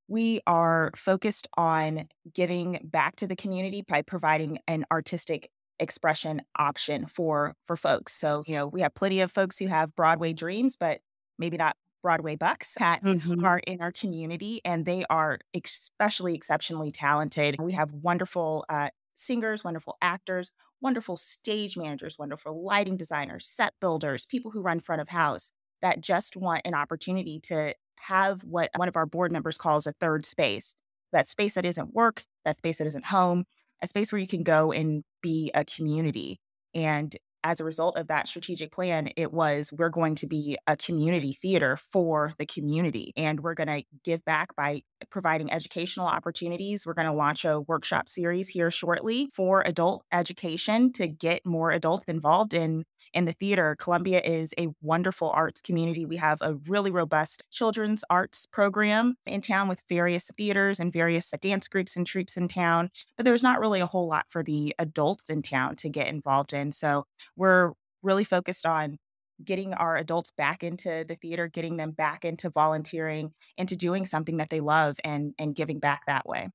we 0.08 0.42
are 0.46 0.92
focused 0.96 1.48
on 1.56 2.08
giving 2.34 2.80
back 2.84 3.16
to 3.18 3.28
the 3.28 3.36
community 3.36 3.84
by 3.88 4.02
providing 4.02 4.60
an 4.68 4.86
artistic 4.92 5.50
expression 5.80 6.42
option 6.58 7.06
for 7.06 7.56
for 7.66 7.76
folks. 7.76 8.14
So, 8.14 8.44
you 8.46 8.56
know, 8.56 8.68
we 8.68 8.82
have 8.82 8.94
plenty 8.94 9.22
of 9.22 9.32
folks 9.32 9.58
who 9.58 9.68
have 9.68 9.96
Broadway 9.96 10.34
dreams, 10.34 10.76
but 10.80 11.00
maybe 11.38 11.58
not 11.58 11.76
Broadway 12.02 12.36
bucks 12.36 12.76
that 12.80 13.04
mm-hmm. 13.04 13.44
are 13.46 13.60
in 13.60 13.82
our 13.82 13.92
community, 13.92 14.62
and 14.64 14.86
they 14.86 15.04
are 15.10 15.40
especially 15.54 16.36
exceptionally 16.36 16.92
talented. 16.92 17.58
We 17.60 17.74
have 17.74 17.92
wonderful 17.92 18.66
uh, 18.70 18.90
singers, 19.16 19.64
wonderful 19.64 19.98
actors, 20.02 20.52
wonderful 20.82 21.18
stage 21.18 21.76
managers, 21.76 22.18
wonderful 22.18 22.64
lighting 22.64 22.96
designers, 22.96 23.46
set 23.46 23.74
builders, 23.82 24.26
people 24.26 24.52
who 24.52 24.62
run 24.62 24.80
front 24.80 25.02
of 25.02 25.10
house 25.10 25.52
that 25.82 26.02
just 26.02 26.36
want 26.36 26.62
an 26.66 26.74
opportunity 26.74 27.40
to 27.42 27.74
have 28.00 28.44
what 28.44 28.70
one 28.76 28.88
of 28.88 28.96
our 28.96 29.06
board 29.06 29.32
members 29.32 29.58
calls 29.58 29.86
a 29.86 29.94
third 29.94 30.26
space 30.26 30.76
that 31.12 31.28
space 31.28 31.56
that 31.56 31.66
isn't 31.66 31.94
work, 31.94 32.26
that 32.46 32.58
space 32.58 32.78
that 32.78 32.88
isn't 32.88 33.06
home, 33.06 33.46
a 33.82 33.88
space 33.88 34.12
where 34.12 34.20
you 34.20 34.28
can 34.28 34.44
go 34.44 34.72
and 34.72 35.04
be 35.22 35.52
a 35.54 35.66
community. 35.66 36.40
And 36.74 37.16
as 37.44 37.60
a 37.60 37.66
result 37.66 37.98
of 37.98 38.08
that 38.08 38.28
strategic 38.28 38.72
plan, 38.72 39.10
it 39.16 39.32
was 39.34 39.72
we're 39.72 39.90
going 39.90 40.16
to 40.16 40.28
be 40.28 40.58
a 40.68 40.76
community 40.76 41.34
theater 41.34 41.78
for 41.92 42.34
the 42.38 42.46
community. 42.46 43.14
And 43.16 43.40
we're 43.40 43.54
going 43.54 43.68
to 43.68 43.84
give 44.04 44.24
back 44.26 44.56
by 44.56 44.84
providing 45.10 45.52
educational 45.52 46.08
opportunities. 46.08 46.86
We're 46.86 46.94
going 46.94 47.08
to 47.08 47.14
launch 47.14 47.46
a 47.46 47.62
workshop 47.62 48.10
series 48.10 48.50
here 48.50 48.70
shortly 48.70 49.30
for 49.34 49.62
adult 49.66 50.04
education 50.12 50.92
to 50.94 51.08
get 51.08 51.46
more 51.46 51.72
adults 51.72 52.06
involved 52.08 52.54
in, 52.54 52.86
in 53.14 53.26
the 53.26 53.34
theater. 53.34 53.76
Columbia 53.80 54.22
is 54.24 54.54
a 54.58 54.68
wonderful 54.82 55.30
arts 55.30 55.62
community. 55.62 56.06
We 56.06 56.18
have 56.18 56.40
a 56.42 56.56
really 56.68 56.92
robust 56.92 57.44
children's 57.52 58.04
arts 58.10 58.46
program 58.46 59.16
in 59.26 59.42
town 59.42 59.68
with 59.68 59.82
various 59.88 60.30
theaters 60.38 60.80
and 60.80 60.92
various 60.92 61.34
dance 61.42 61.68
groups 61.68 61.96
and 61.96 62.06
troupes 62.06 62.38
in 62.38 62.48
town, 62.48 62.90
but 63.16 63.26
there's 63.26 63.44
not 63.44 63.60
really 63.60 63.80
a 63.80 63.86
whole 63.86 64.08
lot 64.08 64.26
for 64.30 64.44
the 64.44 64.76
adults 64.80 65.30
in 65.30 65.42
town 65.42 65.76
to 65.78 65.90
get 65.90 66.08
involved 66.08 66.54
in. 66.54 66.72
So 66.72 67.06
we're 67.40 67.74
really 68.04 68.26
focused 68.26 68.68
on 68.68 69.00
getting 69.44 69.74
our 69.74 69.98
adults 69.98 70.32
back 70.32 70.64
into 70.64 71.06
the 71.08 71.16
theater, 71.22 71.48
getting 71.50 71.78
them 71.78 71.92
back 71.92 72.26
into 72.26 72.50
volunteering, 72.52 73.34
into 73.58 73.76
doing 73.78 74.06
something 74.06 74.38
that 74.38 74.50
they 74.52 74.62
love 74.62 74.98
and 75.06 75.34
and 75.40 75.56
giving 75.56 75.80
back 75.80 76.04
that 76.08 76.28
way. 76.28 76.50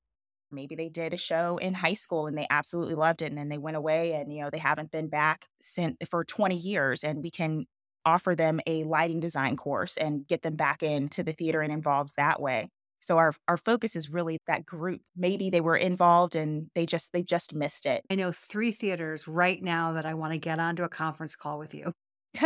Maybe 0.51 0.77
they 0.77 0.88
did 0.88 1.12
a 1.12 1.16
show 1.16 1.59
in 1.59 1.75
high 1.75 1.94
school 1.94 2.27
and 2.29 2.38
they 2.38 2.47
absolutely 2.51 2.94
loved 2.94 3.23
it 3.23 3.27
and 3.27 3.38
then 3.38 3.49
they 3.49 3.59
went 3.59 3.77
away 3.77 4.14
and 4.14 4.33
you 4.33 4.42
know 4.42 4.51
they 4.51 4.59
haven't 4.59 4.90
been 4.92 5.09
back 5.09 5.49
since 5.62 5.97
for 6.11 6.25
20 6.25 6.57
years 6.57 7.03
and 7.05 7.23
we 7.23 7.31
can 7.31 7.66
offer 8.05 8.35
them 8.35 8.61
a 8.66 8.85
lighting 8.85 9.20
design 9.20 9.57
course 9.57 9.97
and 9.97 10.27
get 10.29 10.42
them 10.42 10.57
back 10.57 10.83
into 10.83 11.23
the 11.25 11.33
theater 11.33 11.61
and 11.62 11.73
involved 11.73 12.12
that 12.16 12.40
way. 12.40 12.68
So 13.05 13.19
our 13.19 13.35
our 13.49 13.57
focus 13.57 13.97
is 13.97 14.11
really 14.11 14.38
that 14.47 14.67
group. 14.67 15.01
Maybe 15.17 15.51
they 15.51 15.61
were 15.61 15.77
involved 15.77 16.37
and 16.37 16.69
they 16.75 16.87
just 16.87 17.12
they 17.12 17.23
just 17.23 17.55
missed 17.55 17.87
it. 17.87 18.03
I 18.11 18.14
know 18.14 18.33
three 18.33 18.73
theaters 18.73 19.29
right 19.29 19.62
now 19.62 19.93
that 19.93 20.07
I 20.07 20.14
want 20.14 20.33
to 20.33 20.38
get 20.38 20.59
onto 20.59 20.83
a 20.83 20.88
conference 20.88 21.37
call 21.37 21.59
with 21.59 21.75
you. 21.75 21.93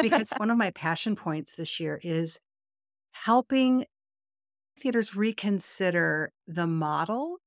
because 0.02 0.32
one 0.36 0.50
of 0.50 0.58
my 0.58 0.70
passion 0.70 1.16
points 1.16 1.54
this 1.54 1.80
year 1.80 2.00
is 2.02 2.38
helping 3.12 3.84
theaters 4.80 5.16
reconsider 5.16 6.30
the 6.46 6.66
model 6.66 7.38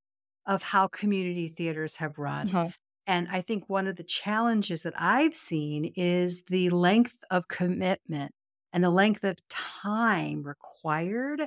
of 0.45 0.63
how 0.63 0.87
community 0.87 1.47
theaters 1.47 1.97
have 1.97 2.17
run. 2.17 2.49
Mm-hmm. 2.49 2.69
And 3.07 3.27
I 3.31 3.41
think 3.41 3.65
one 3.67 3.87
of 3.87 3.95
the 3.95 4.03
challenges 4.03 4.83
that 4.83 4.93
I've 4.97 5.33
seen 5.33 5.91
is 5.95 6.43
the 6.47 6.69
length 6.69 7.17
of 7.29 7.47
commitment 7.47 8.31
and 8.73 8.83
the 8.83 8.89
length 8.89 9.23
of 9.23 9.37
time 9.49 10.43
required 10.43 11.45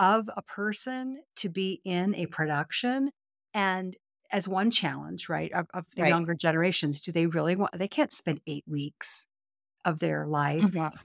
of 0.00 0.30
a 0.34 0.42
person 0.42 1.22
to 1.36 1.50
be 1.50 1.80
in 1.84 2.14
a 2.14 2.26
production 2.26 3.10
and 3.52 3.96
as 4.32 4.48
one 4.48 4.70
challenge 4.70 5.28
right 5.28 5.52
of, 5.52 5.66
of 5.74 5.84
the 5.94 6.02
right. 6.02 6.08
younger 6.08 6.34
generations 6.34 7.00
do 7.00 7.12
they 7.12 7.26
really 7.26 7.54
want 7.54 7.78
they 7.78 7.86
can't 7.86 8.12
spend 8.12 8.40
eight 8.46 8.64
weeks 8.66 9.26
of 9.84 9.98
their 9.98 10.26
life 10.26 10.62
mm-hmm. 10.62 10.96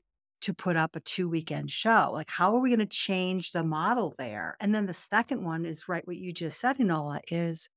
to 0.42 0.54
put 0.54 0.78
up 0.78 0.96
a 0.96 1.02
two 1.02 1.28
weekend 1.28 1.70
show 1.70 2.10
like 2.14 2.30
how 2.30 2.56
are 2.56 2.62
we 2.62 2.70
going 2.70 2.80
to 2.80 2.86
change 2.86 3.52
the 3.52 3.64
model 3.64 4.16
there 4.18 4.56
and 4.62 4.74
then 4.74 4.86
the 4.86 4.94
second 4.94 5.44
one 5.44 5.66
is 5.66 5.90
right 5.90 6.08
what 6.08 6.18
you 6.18 6.32
just 6.32 6.60
said 6.60 6.78
enola 6.78 7.20
is 7.30 7.68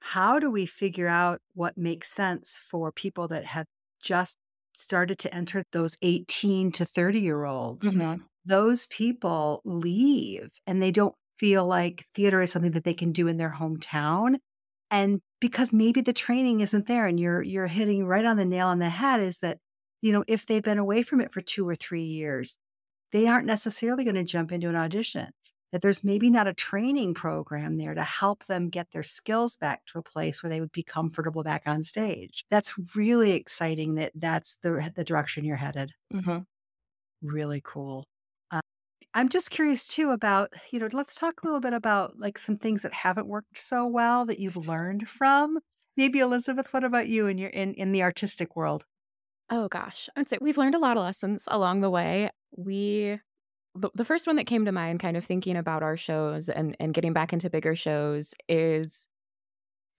how 0.00 0.38
do 0.38 0.48
we 0.48 0.64
figure 0.64 1.08
out 1.08 1.40
what 1.54 1.76
makes 1.76 2.08
sense 2.08 2.60
for 2.62 2.92
people 2.92 3.26
that 3.26 3.44
have 3.44 3.66
just 4.00 4.36
started 4.74 5.18
to 5.18 5.34
enter 5.34 5.64
those 5.72 5.96
18 6.02 6.70
to 6.70 6.84
30 6.84 7.18
year 7.18 7.44
olds 7.44 7.90
mm-hmm 7.90 8.22
those 8.46 8.86
people 8.86 9.60
leave 9.64 10.50
and 10.66 10.82
they 10.82 10.90
don't 10.90 11.14
feel 11.38 11.66
like 11.66 12.06
theater 12.14 12.40
is 12.40 12.50
something 12.50 12.72
that 12.72 12.84
they 12.84 12.94
can 12.94 13.12
do 13.12 13.28
in 13.28 13.36
their 13.36 13.54
hometown 13.58 14.36
and 14.90 15.20
because 15.40 15.72
maybe 15.72 16.00
the 16.00 16.12
training 16.12 16.60
isn't 16.60 16.86
there 16.86 17.06
and 17.06 17.20
you're 17.20 17.42
you're 17.42 17.66
hitting 17.66 18.06
right 18.06 18.24
on 18.24 18.36
the 18.36 18.44
nail 18.44 18.68
on 18.68 18.78
the 18.78 18.88
head 18.88 19.20
is 19.20 19.38
that 19.40 19.58
you 20.00 20.12
know 20.12 20.24
if 20.26 20.46
they've 20.46 20.62
been 20.62 20.78
away 20.78 21.02
from 21.02 21.20
it 21.20 21.32
for 21.32 21.40
2 21.40 21.68
or 21.68 21.74
3 21.74 22.02
years 22.02 22.56
they 23.12 23.26
aren't 23.26 23.46
necessarily 23.46 24.04
going 24.04 24.14
to 24.14 24.24
jump 24.24 24.52
into 24.52 24.68
an 24.68 24.76
audition 24.76 25.28
that 25.72 25.82
there's 25.82 26.04
maybe 26.04 26.30
not 26.30 26.46
a 26.46 26.54
training 26.54 27.12
program 27.12 27.76
there 27.76 27.94
to 27.94 28.02
help 28.02 28.46
them 28.46 28.68
get 28.70 28.92
their 28.92 29.02
skills 29.02 29.56
back 29.56 29.84
to 29.86 29.98
a 29.98 30.02
place 30.02 30.42
where 30.42 30.48
they 30.48 30.60
would 30.60 30.72
be 30.72 30.82
comfortable 30.82 31.42
back 31.42 31.64
on 31.66 31.82
stage. 31.82 32.44
That's 32.50 32.74
really 32.94 33.32
exciting 33.32 33.96
that 33.96 34.12
that's 34.14 34.56
the 34.62 34.92
the 34.94 35.04
direction 35.04 35.44
you're 35.44 35.56
headed. 35.56 35.92
Mm-hmm. 36.14 36.38
really 37.22 37.60
cool 37.64 38.06
I'm 39.14 39.28
just 39.28 39.50
curious 39.50 39.86
too 39.86 40.10
about, 40.10 40.52
you 40.70 40.78
know, 40.78 40.88
let's 40.92 41.14
talk 41.14 41.42
a 41.42 41.46
little 41.46 41.60
bit 41.60 41.72
about 41.72 42.18
like 42.18 42.38
some 42.38 42.58
things 42.58 42.82
that 42.82 42.92
haven't 42.92 43.26
worked 43.26 43.56
so 43.56 43.86
well 43.86 44.26
that 44.26 44.38
you've 44.38 44.68
learned 44.68 45.08
from. 45.08 45.58
Maybe 45.96 46.18
Elizabeth, 46.18 46.72
what 46.72 46.84
about 46.84 47.08
you 47.08 47.26
in 47.26 47.38
your 47.38 47.48
in, 47.50 47.72
in 47.74 47.92
the 47.92 48.02
artistic 48.02 48.56
world? 48.56 48.84
Oh 49.50 49.68
gosh. 49.68 50.08
I'd 50.16 50.28
say 50.28 50.38
we've 50.40 50.58
learned 50.58 50.74
a 50.74 50.78
lot 50.78 50.96
of 50.96 51.02
lessons 51.02 51.44
along 51.50 51.80
the 51.80 51.90
way. 51.90 52.30
We 52.56 53.20
the 53.74 54.04
first 54.04 54.26
one 54.26 54.36
that 54.36 54.46
came 54.46 54.64
to 54.64 54.72
mind 54.72 55.00
kind 55.00 55.16
of 55.18 55.24
thinking 55.24 55.56
about 55.56 55.82
our 55.82 55.98
shows 55.98 56.48
and, 56.48 56.74
and 56.80 56.94
getting 56.94 57.12
back 57.12 57.34
into 57.34 57.50
bigger 57.50 57.76
shows 57.76 58.34
is 58.48 59.06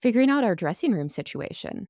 figuring 0.01 0.31
out 0.31 0.43
our 0.43 0.55
dressing 0.55 0.91
room 0.91 1.10
situation. 1.10 1.88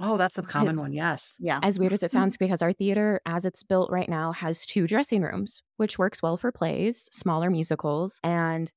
Oh, 0.00 0.16
that's 0.16 0.38
a 0.38 0.42
common 0.42 0.76
one. 0.76 0.92
Yes. 0.92 1.34
Yeah. 1.40 1.58
As 1.62 1.78
weird 1.78 1.92
as 1.92 2.02
it 2.02 2.12
sounds, 2.12 2.36
because 2.36 2.62
our 2.62 2.72
theater, 2.72 3.20
as 3.26 3.44
it's 3.44 3.64
built 3.64 3.90
right 3.90 4.08
now, 4.08 4.32
has 4.32 4.64
two 4.64 4.86
dressing 4.86 5.22
rooms, 5.22 5.62
which 5.76 5.98
works 5.98 6.22
well 6.22 6.36
for 6.36 6.52
plays, 6.52 7.08
smaller 7.12 7.50
musicals, 7.50 8.20
and 8.22 8.72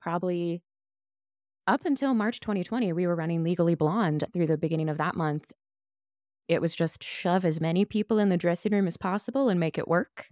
probably 0.00 0.62
up 1.68 1.84
until 1.84 2.14
March 2.14 2.40
2020, 2.40 2.92
we 2.92 3.06
were 3.06 3.14
running 3.14 3.44
Legally 3.44 3.74
Blonde 3.74 4.24
through 4.32 4.46
the 4.46 4.58
beginning 4.58 4.88
of 4.88 4.98
that 4.98 5.14
month. 5.14 5.52
It 6.48 6.60
was 6.60 6.74
just 6.74 7.02
shove 7.02 7.44
as 7.44 7.60
many 7.60 7.84
people 7.84 8.18
in 8.18 8.28
the 8.28 8.36
dressing 8.36 8.72
room 8.72 8.86
as 8.86 8.96
possible 8.96 9.48
and 9.48 9.58
make 9.58 9.78
it 9.78 9.88
work. 9.88 10.26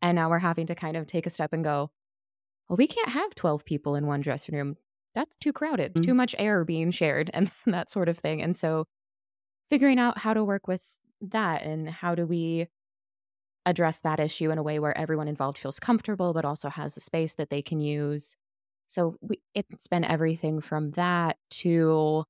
And 0.00 0.16
now 0.16 0.30
we're 0.30 0.38
having 0.38 0.66
to 0.66 0.74
kind 0.74 0.96
of 0.96 1.06
take 1.06 1.26
a 1.26 1.30
step 1.30 1.52
and 1.52 1.64
go, 1.64 1.90
well, 2.68 2.76
we 2.76 2.86
can't 2.86 3.10
have 3.10 3.34
12 3.34 3.64
people 3.64 3.94
in 3.94 4.06
one 4.06 4.20
dressing 4.20 4.54
room. 4.54 4.76
That's 5.14 5.36
too 5.36 5.52
crowded, 5.52 5.94
mm-hmm. 5.94 6.04
too 6.04 6.14
much 6.14 6.34
air 6.38 6.64
being 6.64 6.90
shared, 6.90 7.30
and 7.34 7.50
that 7.66 7.90
sort 7.90 8.08
of 8.08 8.18
thing. 8.18 8.42
And 8.42 8.56
so 8.56 8.86
figuring 9.70 9.98
out 9.98 10.18
how 10.18 10.34
to 10.34 10.44
work 10.44 10.68
with 10.68 10.98
that 11.20 11.62
and 11.62 11.88
how 11.88 12.14
do 12.14 12.26
we 12.26 12.68
address 13.66 14.00
that 14.00 14.20
issue 14.20 14.50
in 14.50 14.58
a 14.58 14.62
way 14.62 14.78
where 14.78 14.96
everyone 14.96 15.28
involved 15.28 15.58
feels 15.58 15.80
comfortable 15.80 16.32
but 16.32 16.44
also 16.44 16.68
has 16.68 16.96
a 16.96 17.00
space 17.00 17.34
that 17.34 17.50
they 17.50 17.62
can 17.62 17.80
use. 17.80 18.36
So 18.86 19.16
we, 19.22 19.40
it's 19.54 19.86
been 19.86 20.04
everything 20.04 20.60
from 20.60 20.90
that 20.92 21.36
to 21.50 22.24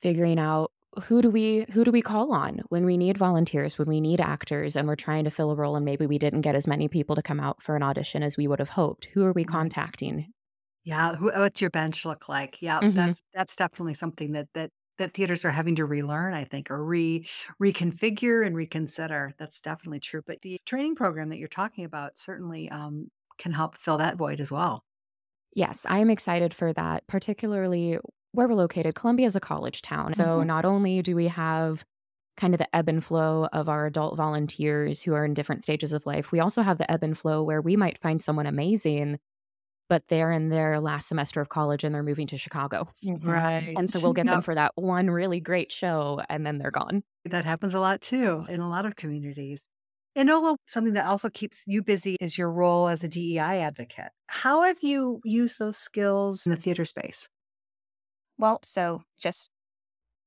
figuring 0.00 0.38
out 0.38 0.70
who 1.04 1.22
do 1.22 1.30
we 1.30 1.64
who 1.72 1.84
do 1.84 1.90
we 1.90 2.02
call 2.02 2.32
on 2.32 2.60
when 2.68 2.84
we 2.84 2.98
need 2.98 3.16
volunteers 3.16 3.78
when 3.78 3.88
we 3.88 4.00
need 4.00 4.20
actors 4.20 4.76
and 4.76 4.86
we're 4.86 4.94
trying 4.94 5.24
to 5.24 5.30
fill 5.30 5.50
a 5.50 5.54
role 5.54 5.74
and 5.74 5.86
maybe 5.86 6.06
we 6.06 6.18
didn't 6.18 6.42
get 6.42 6.54
as 6.54 6.66
many 6.66 6.86
people 6.86 7.16
to 7.16 7.22
come 7.22 7.40
out 7.40 7.62
for 7.62 7.76
an 7.76 7.82
audition 7.82 8.22
as 8.22 8.36
we 8.36 8.46
would 8.46 8.58
have 8.58 8.68
hoped. 8.68 9.06
Who 9.14 9.24
are 9.24 9.32
we 9.32 9.44
contacting? 9.44 10.32
Yeah 10.84 11.14
who, 11.14 11.26
what's 11.26 11.60
your 11.60 11.70
bench 11.70 12.04
look 12.04 12.28
like? 12.28 12.60
Yeah 12.60 12.80
mm-hmm. 12.80 12.96
that's 12.96 13.22
that's 13.34 13.56
definitely 13.56 13.94
something 13.94 14.32
that 14.32 14.48
that 14.54 14.70
that 15.02 15.14
theaters 15.14 15.44
are 15.44 15.50
having 15.50 15.74
to 15.74 15.84
relearn 15.84 16.32
i 16.32 16.44
think 16.44 16.70
or 16.70 16.84
re 16.84 17.26
reconfigure 17.60 18.46
and 18.46 18.56
reconsider 18.56 19.34
that's 19.38 19.60
definitely 19.60 20.00
true 20.00 20.22
but 20.26 20.40
the 20.42 20.58
training 20.64 20.94
program 20.94 21.28
that 21.28 21.38
you're 21.38 21.48
talking 21.48 21.84
about 21.84 22.16
certainly 22.16 22.68
um, 22.70 23.10
can 23.38 23.52
help 23.52 23.76
fill 23.76 23.98
that 23.98 24.16
void 24.16 24.40
as 24.40 24.50
well 24.50 24.84
Yes, 25.54 25.84
I 25.88 25.98
am 25.98 26.10
excited 26.10 26.54
for 26.54 26.72
that, 26.72 27.06
particularly 27.06 27.98
where 28.32 28.48
we're 28.48 28.54
located. 28.54 28.94
Columbia 28.94 29.26
is 29.26 29.36
a 29.36 29.40
college 29.40 29.82
town. 29.82 30.14
So 30.14 30.24
mm-hmm. 30.24 30.46
not 30.46 30.64
only 30.64 31.02
do 31.02 31.14
we 31.14 31.28
have 31.28 31.84
kind 32.38 32.54
of 32.54 32.58
the 32.58 32.74
ebb 32.74 32.88
and 32.88 33.04
flow 33.04 33.46
of 33.52 33.68
our 33.68 33.86
adult 33.86 34.16
volunteers 34.16 35.02
who 35.02 35.12
are 35.12 35.24
in 35.24 35.34
different 35.34 35.62
stages 35.62 35.92
of 35.92 36.06
life, 36.06 36.32
we 36.32 36.40
also 36.40 36.62
have 36.62 36.78
the 36.78 36.90
ebb 36.90 37.02
and 37.02 37.16
flow 37.16 37.42
where 37.42 37.60
we 37.60 37.76
might 37.76 37.98
find 37.98 38.22
someone 38.22 38.46
amazing, 38.46 39.18
but 39.92 40.08
they're 40.08 40.32
in 40.32 40.48
their 40.48 40.80
last 40.80 41.06
semester 41.06 41.38
of 41.42 41.50
college 41.50 41.84
and 41.84 41.94
they're 41.94 42.02
moving 42.02 42.26
to 42.26 42.38
Chicago. 42.38 42.88
Mm-hmm. 43.04 43.28
Right. 43.28 43.74
And 43.76 43.90
so 43.90 44.00
we'll 44.00 44.14
get 44.14 44.24
yep. 44.24 44.36
them 44.36 44.40
for 44.40 44.54
that 44.54 44.72
one 44.74 45.10
really 45.10 45.38
great 45.38 45.70
show 45.70 46.22
and 46.30 46.46
then 46.46 46.56
they're 46.56 46.70
gone. 46.70 47.02
That 47.26 47.44
happens 47.44 47.74
a 47.74 47.78
lot 47.78 48.00
too 48.00 48.46
in 48.48 48.60
a 48.60 48.70
lot 48.70 48.86
of 48.86 48.96
communities. 48.96 49.62
Enola, 50.16 50.56
something 50.66 50.94
that 50.94 51.04
also 51.04 51.28
keeps 51.28 51.64
you 51.66 51.82
busy 51.82 52.16
is 52.22 52.38
your 52.38 52.50
role 52.50 52.88
as 52.88 53.04
a 53.04 53.08
DEI 53.08 53.60
advocate. 53.60 54.08
How 54.28 54.62
have 54.62 54.78
you 54.80 55.20
used 55.26 55.58
those 55.58 55.76
skills 55.76 56.46
in 56.46 56.52
the 56.52 56.56
theater 56.56 56.86
space? 56.86 57.28
Well, 58.38 58.60
so 58.64 59.02
just 59.20 59.50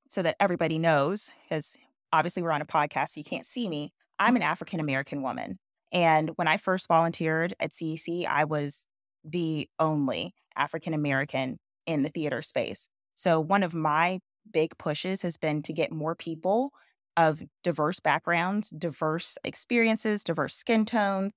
so 0.10 0.21
that 0.21 0.36
everybody 0.39 0.78
knows, 0.78 1.32
because 1.49 1.75
obviously 2.13 2.43
we're 2.43 2.51
on 2.51 2.62
a 2.62 2.67
podcast, 2.67 3.10
so 3.10 3.19
you 3.19 3.23
can't 3.23 3.47
see 3.47 3.67
me. 3.67 3.93
I'm 4.19 4.36
an 4.36 4.43
African 4.43 4.80
American 4.80 5.23
woman. 5.23 5.58
And 5.91 6.34
when 6.36 6.47
I 6.47 6.58
first 6.58 6.88
volunteered 6.88 7.56
at 7.60 7.71
CEC, 7.71 8.28
I 8.28 8.43
was 8.43 8.86
the 9.26 9.70
only 9.80 10.34
African 10.56 10.94
American 10.94 11.58
in 11.86 12.04
the 12.04 12.10
theater 12.10 12.42
space. 12.42 12.90
So 13.16 13.40
one 13.40 13.64
of 13.64 13.74
my 13.74 14.20
big 14.52 14.78
pushes 14.78 15.22
has 15.24 15.38
been 15.38 15.62
to 15.64 15.74
get 15.74 15.92
more 15.92 16.16
people 16.16 16.72
of 17.18 17.42
diverse 17.64 18.00
backgrounds, 18.00 18.70
diverse 18.70 19.38
experiences, 19.44 20.24
diverse 20.24 20.56
skin 20.56 20.86
tones, 20.86 21.32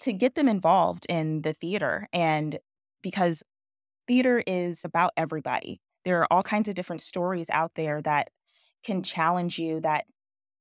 to 0.00 0.12
get 0.12 0.34
them 0.34 0.48
involved 0.48 1.06
in 1.08 1.42
the 1.42 1.52
theater. 1.54 2.08
And 2.12 2.58
because 3.02 3.42
theater 4.06 4.42
is 4.46 4.84
about 4.84 5.12
everybody, 5.16 5.80
there 6.04 6.20
are 6.20 6.28
all 6.30 6.42
kinds 6.42 6.68
of 6.68 6.74
different 6.74 7.02
stories 7.02 7.50
out 7.50 7.72
there 7.74 8.02
that 8.02 8.28
can 8.84 9.02
challenge 9.02 9.58
you 9.58 9.80
that 9.80 10.06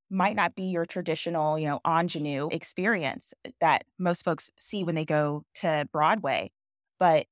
might 0.09 0.35
not 0.35 0.55
be 0.55 0.63
your 0.63 0.85
traditional, 0.85 1.57
you 1.57 1.67
know, 1.67 1.79
ingenue 1.87 2.49
experience 2.51 3.33
eh, 3.43 3.51
that 3.61 3.83
most 3.97 4.23
folks 4.23 4.51
see 4.57 4.83
when 4.83 4.95
they 4.95 5.05
go 5.05 5.43
to 5.55 5.87
Broadway. 5.91 6.51
But 6.99 7.25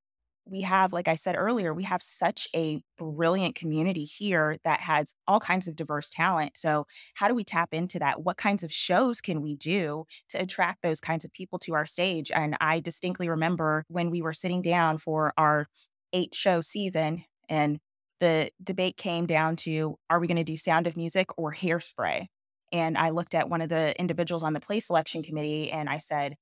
we 0.46 0.62
have, 0.62 0.92
like 0.92 1.08
I 1.08 1.16
said 1.16 1.36
earlier, 1.38 1.74
we 1.74 1.84
have 1.84 2.04
such 2.04 2.48
a 2.54 2.82
brilliant 2.98 3.56
community 3.56 4.04
here 4.04 4.58
that 4.66 4.82
has 4.82 5.16
all 5.28 5.40
kinds 5.40 5.68
of 5.68 5.76
diverse 5.76 6.10
talent. 6.10 6.58
So, 6.58 6.86
how 7.14 7.28
do 7.28 7.34
we 7.34 7.46
tap 7.46 7.74
into 7.74 8.00
that? 8.00 8.24
What 8.24 8.38
kinds 8.38 8.64
of 8.64 8.72
shows 8.72 9.22
can 9.22 9.42
we 9.42 9.56
do 9.56 10.06
to 10.30 10.42
attract 10.42 10.82
those 10.82 11.00
kinds 11.00 11.24
of 11.24 11.32
people 11.32 11.60
to 11.60 11.74
our 11.76 11.86
stage? 11.86 12.30
And 12.32 12.58
I 12.60 12.82
distinctly 12.82 13.30
remember 13.30 13.86
when 13.88 14.10
we 14.10 14.22
were 14.22 14.34
sitting 14.34 14.62
down 14.62 14.98
for 14.98 15.34
our 15.38 15.68
eight 16.12 16.36
show 16.36 16.60
season, 16.62 17.24
and 17.48 17.80
the 18.20 18.52
debate 18.62 18.98
came 18.98 19.26
down 19.26 19.56
to 19.58 19.98
are 20.10 20.20
we 20.20 20.28
going 20.28 20.38
to 20.38 20.44
do 20.44 20.58
Sound 20.58 20.88
of 20.88 20.98
Music 20.98 21.28
or 21.38 21.54
Hairspray? 21.54 22.28
And 22.74 22.98
I 22.98 23.12
looked 23.12 23.36
at 23.36 23.50
one 23.50 23.62
of 23.62 23.70
the 23.70 23.98
individuals 24.00 24.44
on 24.44 24.54
the 24.54 24.60
play 24.60 24.82
selection 24.82 25.24
committee 25.24 25.72
and 25.72 25.88
I 25.88 26.00
said, 26.00 26.36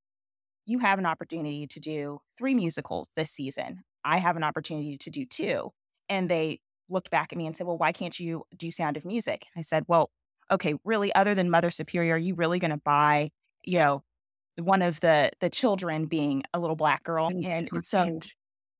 you 0.66 0.80
have 0.80 1.00
an 1.00 1.06
opportunity 1.06 1.68
to 1.68 1.80
do 1.80 2.20
three 2.38 2.56
musicals 2.56 3.10
this 3.16 3.32
season. 3.32 3.84
I 4.04 4.18
have 4.18 4.38
an 4.38 4.44
opportunity 4.44 4.98
to 4.98 5.10
do 5.10 5.26
two. 5.26 5.72
And 6.10 6.30
they 6.30 6.60
looked 6.90 7.10
back 7.10 7.32
at 7.32 7.38
me 7.38 7.46
and 7.46 7.56
said, 7.56 7.68
Well, 7.68 7.78
why 7.78 7.92
can't 7.92 8.18
you 8.20 8.44
do 8.56 8.72
Sound 8.72 8.98
of 8.98 9.06
Music? 9.06 9.46
I 9.56 9.62
said, 9.62 9.86
Well, 9.88 10.10
okay, 10.50 10.76
really, 10.84 11.14
other 11.14 11.36
than 11.36 11.50
Mother 11.50 11.72
Superior, 11.72 12.16
are 12.16 12.18
you 12.18 12.36
really 12.36 12.60
going 12.60 12.72
to 12.72 12.78
buy, 12.84 13.32
you 13.64 13.80
know, 13.80 14.04
one 14.58 14.82
of 14.82 15.00
the 15.00 15.32
the 15.42 15.50
children 15.50 16.06
being 16.06 16.44
a 16.54 16.60
little 16.60 16.76
black 16.76 17.04
girl? 17.04 17.32
And 17.44 17.70
so, 17.82 18.10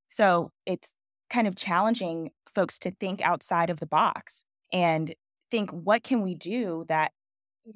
so 0.10 0.52
it's 0.66 0.94
kind 1.30 1.48
of 1.48 1.56
challenging 1.56 2.32
folks 2.54 2.80
to 2.80 2.92
think 2.92 3.22
outside 3.22 3.70
of 3.70 3.80
the 3.80 3.88
box 3.88 4.44
and 4.74 5.14
think, 5.52 5.72
what 5.72 6.04
can 6.04 6.22
we 6.22 6.36
do 6.36 6.86
that 6.90 7.12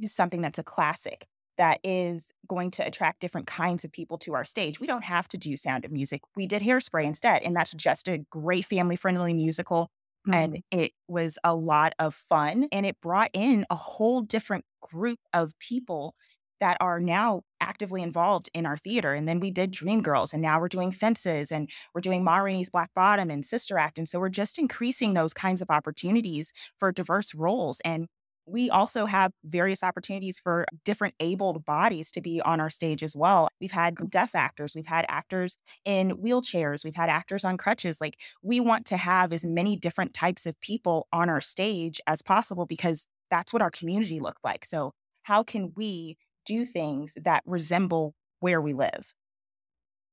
is 0.02 0.14
something 0.14 0.42
that's 0.42 0.60
a 0.60 0.64
classic? 0.64 1.28
that 1.58 1.80
is 1.84 2.32
going 2.48 2.72
to 2.72 2.86
attract 2.86 3.22
different 3.22 3.48
kinds 3.48 3.84
of 3.84 3.92
people 3.92 4.18
to 4.20 4.34
our 4.34 4.46
stage. 4.46 4.80
We 4.80 4.88
don't 4.88 5.04
have 5.04 5.28
to 5.30 5.38
do 5.38 5.58
Sound 5.58 5.86
of 5.86 5.92
Music. 5.92 6.22
We 6.36 6.48
did 6.48 6.62
Hairspray 6.62 7.06
instead, 7.06 7.44
and 7.44 7.56
that's 7.56 7.74
just 7.74 8.08
a 8.08 8.20
great 8.30 8.66
family 8.66 8.96
friendly 8.96 9.34
musical. 9.34 9.90
Mm-hmm. 10.28 10.34
And 10.34 10.64
it 10.72 10.92
was 11.08 11.38
a 11.44 11.56
lot 11.56 11.94
of 12.00 12.16
fun, 12.16 12.68
and 12.72 12.86
it 12.86 13.00
brought 13.02 13.30
in 13.34 13.66
a 13.70 13.76
whole 13.76 14.22
different 14.22 14.66
group 14.82 15.20
of 15.34 15.58
people 15.60 16.16
that 16.62 16.78
are 16.80 17.02
now 17.02 17.42
actively 17.60 18.02
involved 18.02 18.50
in 18.54 18.66
our 18.66 18.78
theater. 18.78 19.14
And 19.14 19.28
then 19.28 19.40
we 19.40 19.52
did 19.52 19.74
Dreamgirls, 19.74 20.34
and 20.34 20.42
now 20.42 20.60
we're 20.60 20.70
doing 20.70 20.92
Fences, 20.92 21.52
and 21.52 21.70
we're 21.94 22.02
doing 22.02 22.24
Ma 22.24 22.38
Rainey's 22.38 22.70
Black 22.70 22.92
Bottom 22.96 23.30
and 23.30 23.46
Sister 23.46 23.78
Act. 23.78 23.98
And 23.98 24.08
so 24.08 24.20
we're 24.20 24.30
just 24.30 24.58
increasing 24.58 25.14
those 25.14 25.34
kinds 25.34 25.62
of 25.62 25.70
opportunities 25.70 26.54
for 26.80 26.92
diverse 26.92 27.36
roles. 27.36 27.82
And 27.82 28.08
we 28.48 28.70
also 28.70 29.06
have 29.06 29.32
various 29.44 29.84
opportunities 29.84 30.40
for 30.40 30.66
different 30.84 31.16
abled 31.20 31.66
bodies 31.66 32.12
to 32.12 32.22
be 32.22 32.42
on 32.42 32.60
our 32.60 32.70
stage 32.70 33.02
as 33.02 33.16
well. 33.16 33.48
We've 33.60 33.72
had 33.72 33.96
mm. 33.96 34.10
deaf 34.10 34.36
actors, 34.36 34.76
we've 34.76 34.86
had 34.86 35.06
actors 35.10 35.58
in 35.84 36.12
wheelchairs, 36.18 36.84
we've 36.84 36.96
had 36.96 37.10
actors 37.10 37.44
on 37.44 37.58
crutches. 37.58 38.00
Like, 38.00 38.20
we 38.42 38.60
want 38.60 38.86
to 38.88 38.98
have 38.98 39.34
as 39.34 39.44
many 39.44 39.76
different 39.76 40.14
types 40.14 40.46
of 40.46 40.60
people 40.62 41.08
on 41.12 41.30
our 41.30 41.42
stage 41.42 42.00
as 42.08 42.22
possible 42.22 42.66
because 42.66 43.08
that's 43.32 43.52
what 43.52 43.62
our 43.62 43.72
community 43.72 44.20
looks 44.20 44.44
like. 44.44 44.66
So, 44.66 44.94
how 45.24 45.42
can 45.44 45.74
we 45.76 46.18
do 46.46 46.66
things 46.66 47.18
that 47.24 47.42
resemble 47.46 48.14
where 48.40 48.62
we 48.62 48.74
live? 48.74 49.14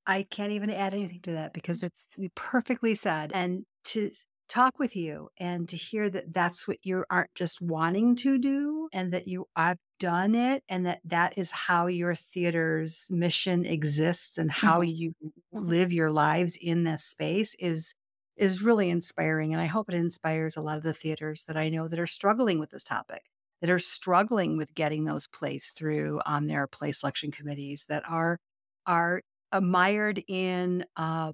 I 0.07 0.25
can't 0.29 0.53
even 0.53 0.71
add 0.71 0.95
anything 0.95 1.21
to 1.23 1.33
that 1.33 1.53
because 1.53 1.83
it's 1.83 2.09
perfectly 2.35 2.95
said. 2.95 3.31
And 3.35 3.65
to 3.85 4.11
talk 4.53 4.79
with 4.79 4.95
you 4.95 5.31
and 5.39 5.67
to 5.67 5.77
hear 5.77 6.11
that 6.11 6.31
that's 6.35 6.69
what 6.69 6.77
you 6.83 7.05
aren't 7.09 7.35
just 7.35 7.63
wanting 7.63 8.15
to 8.15 8.39
do 8.39 8.87
and 8.93 9.11
that 9.11 9.27
you 9.27 9.47
have 9.57 9.79
done 9.99 10.35
it 10.35 10.63
and 10.69 10.85
that 10.85 11.01
that 11.05 11.39
is 11.39 11.51
how 11.51 11.87
your 11.87 12.15
theater's 12.15 13.09
mission 13.11 13.65
exists 13.65 14.37
and 14.37 14.51
how 14.51 14.83
mm-hmm. 14.83 14.95
you 14.95 15.15
live 15.53 15.91
your 15.91 16.11
lives 16.11 16.59
in 16.61 16.85
this 16.85 17.03
space 17.03 17.57
is 17.59 17.95
is 18.37 18.61
really 18.61 18.91
inspiring 18.91 19.55
and 19.55 19.63
i 19.63 19.67
hope 19.67 19.89
it 19.89 19.95
inspires 19.95 20.55
a 20.55 20.63
lot 20.63 20.77
of 20.77 20.83
the 20.83 20.93
theaters 20.93 21.45
that 21.45 21.57
i 21.57 21.71
know 21.71 21.89
that 21.89 21.99
are 21.99 22.07
struggling 22.07 22.59
with 22.59 22.71
this 22.71 22.85
topic 22.85 23.23
that 23.63 23.71
are 23.71 23.79
struggling 23.79 24.59
with 24.59 24.75
getting 24.75 25.07
those 25.07 25.27
plays 25.29 25.73
through 25.75 26.21
on 26.27 26.47
their 26.47 26.67
play 26.67 26.93
selection 26.93 27.31
committees 27.31 27.87
that 27.89 28.03
are 28.07 28.39
are 28.87 29.23
mired 29.63 30.23
in 30.29 30.85
uh, 30.97 31.33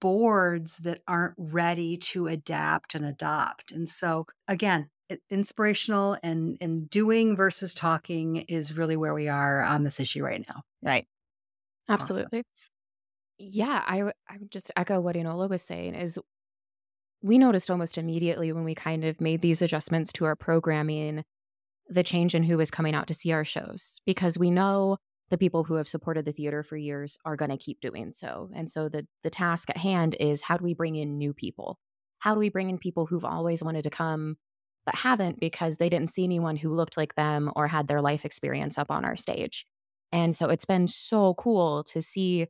boards 0.00 0.78
that 0.78 1.00
aren't 1.06 1.34
ready 1.36 1.96
to 1.96 2.26
adapt 2.26 2.94
and 2.94 3.04
adopt. 3.04 3.72
And 3.72 3.88
so, 3.88 4.26
again, 4.46 4.90
inspirational 5.30 6.16
and, 6.22 6.58
and 6.60 6.88
doing 6.90 7.36
versus 7.36 7.74
talking 7.74 8.36
is 8.48 8.76
really 8.76 8.96
where 8.96 9.14
we 9.14 9.28
are 9.28 9.62
on 9.62 9.84
this 9.84 10.00
issue 10.00 10.22
right 10.22 10.44
now. 10.46 10.62
Right. 10.82 11.06
Absolutely. 11.88 12.40
Awesome. 12.40 12.44
Yeah, 13.38 13.82
I, 13.86 14.02
I 14.28 14.38
would 14.38 14.50
just 14.50 14.72
echo 14.76 15.00
what 15.00 15.16
Enola 15.16 15.48
was 15.48 15.62
saying 15.62 15.94
is 15.94 16.18
we 17.22 17.38
noticed 17.38 17.70
almost 17.70 17.98
immediately 17.98 18.52
when 18.52 18.64
we 18.64 18.74
kind 18.74 19.04
of 19.04 19.20
made 19.20 19.42
these 19.42 19.62
adjustments 19.62 20.12
to 20.14 20.24
our 20.24 20.36
programming 20.36 21.24
the 21.88 22.02
change 22.02 22.34
in 22.34 22.42
who 22.42 22.56
was 22.58 22.70
coming 22.70 22.94
out 22.94 23.06
to 23.06 23.14
see 23.14 23.32
our 23.32 23.44
shows 23.44 24.00
because 24.04 24.38
we 24.38 24.50
know 24.50 24.98
the 25.30 25.38
people 25.38 25.64
who 25.64 25.74
have 25.74 25.88
supported 25.88 26.24
the 26.24 26.32
theater 26.32 26.62
for 26.62 26.76
years 26.76 27.18
are 27.24 27.36
going 27.36 27.50
to 27.50 27.56
keep 27.56 27.80
doing 27.80 28.12
so. 28.12 28.50
And 28.54 28.70
so 28.70 28.88
the 28.88 29.06
the 29.22 29.30
task 29.30 29.70
at 29.70 29.76
hand 29.76 30.16
is 30.18 30.42
how 30.42 30.56
do 30.56 30.64
we 30.64 30.74
bring 30.74 30.96
in 30.96 31.18
new 31.18 31.32
people? 31.32 31.78
How 32.18 32.34
do 32.34 32.40
we 32.40 32.48
bring 32.48 32.70
in 32.70 32.78
people 32.78 33.06
who've 33.06 33.24
always 33.24 33.62
wanted 33.62 33.82
to 33.82 33.90
come 33.90 34.36
but 34.88 34.94
haven't 34.94 35.38
because 35.38 35.76
they 35.76 35.90
didn't 35.90 36.10
see 36.10 36.24
anyone 36.24 36.56
who 36.56 36.74
looked 36.74 36.96
like 36.96 37.14
them 37.14 37.52
or 37.54 37.68
had 37.68 37.88
their 37.88 38.00
life 38.00 38.24
experience 38.24 38.78
up 38.78 38.90
on 38.90 39.04
our 39.04 39.18
stage. 39.18 39.66
And 40.12 40.34
so 40.34 40.48
it's 40.48 40.64
been 40.64 40.88
so 40.88 41.34
cool 41.34 41.84
to 41.84 42.00
see 42.00 42.46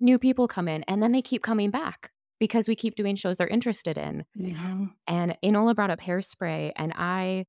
new 0.00 0.18
people 0.18 0.48
come 0.48 0.68
in 0.68 0.84
and 0.84 1.02
then 1.02 1.12
they 1.12 1.20
keep 1.20 1.42
coming 1.42 1.70
back 1.70 2.12
because 2.40 2.66
we 2.66 2.76
keep 2.76 2.94
doing 2.94 3.14
shows 3.14 3.36
they're 3.36 3.46
interested 3.46 3.98
in. 3.98 4.24
Yeah. 4.34 4.86
And 5.06 5.36
Enola 5.44 5.74
brought 5.74 5.90
up 5.90 6.00
hairspray 6.00 6.72
and 6.76 6.94
I 6.96 7.44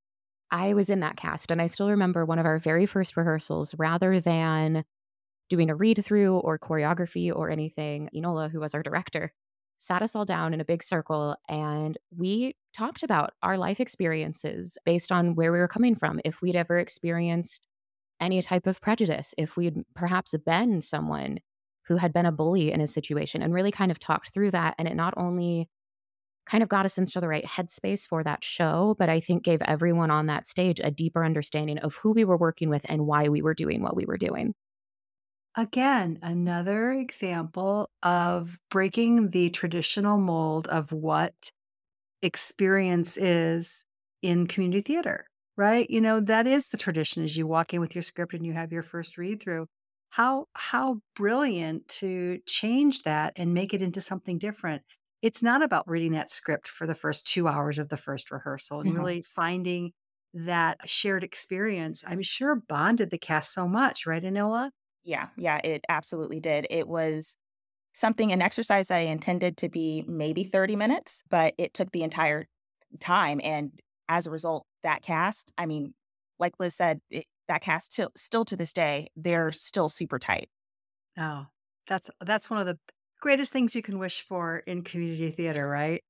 I 0.51 0.73
was 0.73 0.89
in 0.89 1.01
that 1.01 1.17
cast. 1.17 1.51
And 1.51 1.61
I 1.61 1.67
still 1.67 1.89
remember 1.89 2.25
one 2.25 2.39
of 2.39 2.45
our 2.45 2.59
very 2.59 2.85
first 2.85 3.17
rehearsals, 3.17 3.75
rather 3.77 4.19
than 4.19 4.83
doing 5.49 5.69
a 5.69 5.75
read 5.75 6.03
through 6.03 6.37
or 6.37 6.59
choreography 6.59 7.33
or 7.33 7.49
anything, 7.49 8.09
Enola, 8.15 8.51
who 8.51 8.59
was 8.59 8.73
our 8.73 8.83
director, 8.83 9.31
sat 9.79 10.01
us 10.01 10.15
all 10.15 10.25
down 10.25 10.53
in 10.53 10.59
a 10.59 10.65
big 10.65 10.81
circle 10.81 11.35
and 11.47 11.97
we 12.15 12.55
talked 12.75 13.03
about 13.03 13.33
our 13.43 13.57
life 13.57 13.79
experiences 13.79 14.77
based 14.85 15.11
on 15.11 15.35
where 15.35 15.51
we 15.51 15.59
were 15.59 15.67
coming 15.67 15.95
from. 15.95 16.19
If 16.25 16.41
we'd 16.41 16.55
ever 16.55 16.79
experienced 16.79 17.67
any 18.19 18.41
type 18.41 18.65
of 18.67 18.81
prejudice, 18.81 19.35
if 19.37 19.55
we'd 19.55 19.83
perhaps 19.95 20.33
been 20.45 20.81
someone 20.81 21.39
who 21.87 21.97
had 21.97 22.11
been 22.11 22.25
a 22.25 22.31
bully 22.31 22.71
in 22.71 22.81
a 22.81 22.87
situation 22.87 23.41
and 23.41 23.53
really 23.53 23.71
kind 23.71 23.91
of 23.91 23.99
talked 23.99 24.33
through 24.33 24.51
that. 24.51 24.75
And 24.77 24.87
it 24.87 24.95
not 24.95 25.13
only 25.15 25.69
kind 26.49 26.63
of 26.63 26.69
got 26.69 26.85
us 26.85 26.97
into 26.97 27.19
the 27.19 27.27
right 27.27 27.45
headspace 27.45 28.07
for 28.07 28.23
that 28.23 28.43
show, 28.43 28.95
but 28.97 29.09
I 29.09 29.19
think 29.19 29.43
gave 29.43 29.61
everyone 29.63 30.11
on 30.11 30.27
that 30.27 30.47
stage 30.47 30.79
a 30.79 30.91
deeper 30.91 31.23
understanding 31.25 31.77
of 31.79 31.95
who 31.95 32.13
we 32.13 32.25
were 32.25 32.37
working 32.37 32.69
with 32.69 32.85
and 32.89 33.05
why 33.07 33.29
we 33.29 33.41
were 33.41 33.53
doing 33.53 33.81
what 33.81 33.95
we 33.95 34.05
were 34.05 34.17
doing. 34.17 34.53
Again, 35.55 36.19
another 36.21 36.91
example 36.91 37.89
of 38.03 38.59
breaking 38.69 39.31
the 39.31 39.49
traditional 39.49 40.19
mold 40.19 40.67
of 40.67 40.91
what 40.91 41.51
experience 42.21 43.17
is 43.17 43.85
in 44.21 44.47
community 44.47 44.81
theater, 44.81 45.27
right? 45.57 45.89
You 45.89 46.01
know, 46.01 46.19
that 46.21 46.47
is 46.47 46.69
the 46.69 46.77
tradition 46.77 47.23
as 47.23 47.37
you 47.37 47.47
walk 47.47 47.73
in 47.73 47.81
with 47.81 47.95
your 47.95 48.03
script 48.03 48.33
and 48.33 48.45
you 48.45 48.53
have 48.53 48.73
your 48.73 48.83
first 48.83 49.17
read 49.17 49.41
through. 49.41 49.67
How 50.11 50.47
how 50.55 51.01
brilliant 51.15 51.87
to 52.01 52.39
change 52.47 53.03
that 53.03 53.33
and 53.37 53.53
make 53.53 53.73
it 53.73 53.81
into 53.81 54.01
something 54.01 54.37
different. 54.39 54.83
It's 55.21 55.41
not 55.43 55.63
about 55.63 55.89
reading 55.89 56.11
that 56.13 56.29
script 56.29 56.67
for 56.67 56.85
the 56.87 56.95
first 56.95 57.27
2 57.27 57.47
hours 57.47 57.79
of 57.79 57.89
the 57.89 57.97
first 57.97 58.31
rehearsal 58.31 58.81
and 58.81 58.93
Mhm. 58.93 58.93
really 58.93 59.21
finding 59.21 59.93
that 60.33 60.87
shared 60.87 61.23
experience. 61.23 62.03
I'm 62.05 62.21
sure 62.21 62.55
bonded 62.55 63.09
the 63.09 63.17
cast 63.17 63.53
so 63.53 63.67
much, 63.67 64.05
right, 64.05 64.23
Anila? 64.23 64.71
Yeah, 65.03 65.29
yeah, 65.37 65.59
it 65.63 65.81
absolutely 65.89 66.39
did. 66.39 66.67
It 66.69 66.87
was 66.87 67.37
something 67.93 68.31
an 68.33 68.41
exercise 68.41 68.89
that 68.89 68.97
I 68.99 69.01
intended 69.01 69.57
to 69.57 69.69
be 69.69 70.03
maybe 70.07 70.43
30 70.45 70.75
minutes, 70.75 71.23
but 71.29 71.55
it 71.57 71.73
took 71.73 71.91
the 71.91 72.03
entire 72.03 72.47
time, 72.99 73.41
and 73.43 73.79
as 74.09 74.27
a 74.27 74.31
result, 74.31 74.67
that 74.83 75.03
cast, 75.03 75.53
I 75.57 75.65
mean, 75.67 75.95
like 76.39 76.55
Liz 76.59 76.75
said, 76.75 77.01
it 77.11 77.25
that 77.49 77.61
cast 77.63 77.93
till 77.93 78.11
still 78.17 78.45
to 78.45 78.57
this 78.57 78.73
day, 78.73 79.09
they're 79.17 79.51
still 79.53 79.89
super 79.89 80.19
tight. 80.19 80.49
Oh, 81.17 81.47
that's 81.87 82.09
that's 82.21 82.49
one 82.49 82.59
of 82.59 82.65
the 82.67 82.79
greatest 83.19 83.51
things 83.51 83.75
you 83.75 83.81
can 83.81 83.99
wish 83.99 84.21
for 84.21 84.59
in 84.59 84.83
community 84.83 85.31
theater, 85.31 85.67
right? 85.67 86.01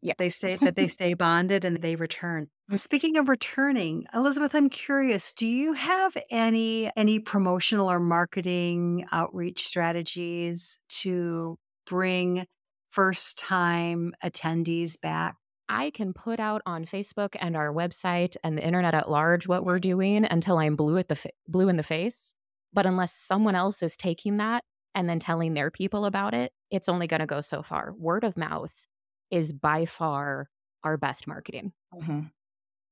Yeah. 0.00 0.14
They 0.16 0.28
stay 0.28 0.56
that 0.56 0.76
they 0.76 0.88
stay 0.98 1.14
bonded 1.14 1.64
and 1.64 1.82
they 1.82 1.96
return. 1.96 2.48
Speaking 2.76 3.16
of 3.16 3.28
returning, 3.28 4.06
Elizabeth, 4.14 4.54
I'm 4.54 4.68
curious, 4.68 5.32
do 5.32 5.46
you 5.46 5.72
have 5.72 6.16
any 6.30 6.90
any 6.96 7.18
promotional 7.18 7.90
or 7.90 7.98
marketing 7.98 9.06
outreach 9.10 9.66
strategies 9.66 10.78
to 11.00 11.56
bring 11.86 12.46
first 12.90 13.38
time 13.38 14.14
attendees 14.22 15.00
back? 15.00 15.36
I 15.68 15.90
can 15.90 16.14
put 16.14 16.40
out 16.40 16.62
on 16.64 16.86
Facebook 16.86 17.36
and 17.38 17.56
our 17.56 17.72
website 17.72 18.36
and 18.42 18.56
the 18.56 18.64
internet 18.64 18.94
at 18.94 19.10
large 19.10 19.46
what 19.46 19.64
we're 19.64 19.78
doing 19.78 20.24
until 20.24 20.58
I'm 20.58 20.76
blue 20.76 20.96
at 20.96 21.08
the 21.08 21.16
fa- 21.16 21.30
blue 21.46 21.68
in 21.68 21.76
the 21.76 21.82
face. 21.82 22.34
But 22.72 22.86
unless 22.86 23.12
someone 23.12 23.54
else 23.54 23.82
is 23.82 23.96
taking 23.96 24.38
that 24.38 24.64
and 24.98 25.08
then 25.08 25.20
telling 25.20 25.54
their 25.54 25.70
people 25.70 26.06
about 26.06 26.34
it, 26.34 26.52
it's 26.70 26.90
only 26.90 27.06
going 27.06 27.20
to 27.20 27.26
go 27.26 27.40
so 27.40 27.62
far. 27.62 27.94
Word 27.94 28.24
of 28.24 28.36
mouth 28.36 28.86
is 29.30 29.54
by 29.54 29.86
far 29.86 30.50
our 30.84 30.98
best 30.98 31.28
marketing. 31.28 31.72
Mhm. 31.94 32.32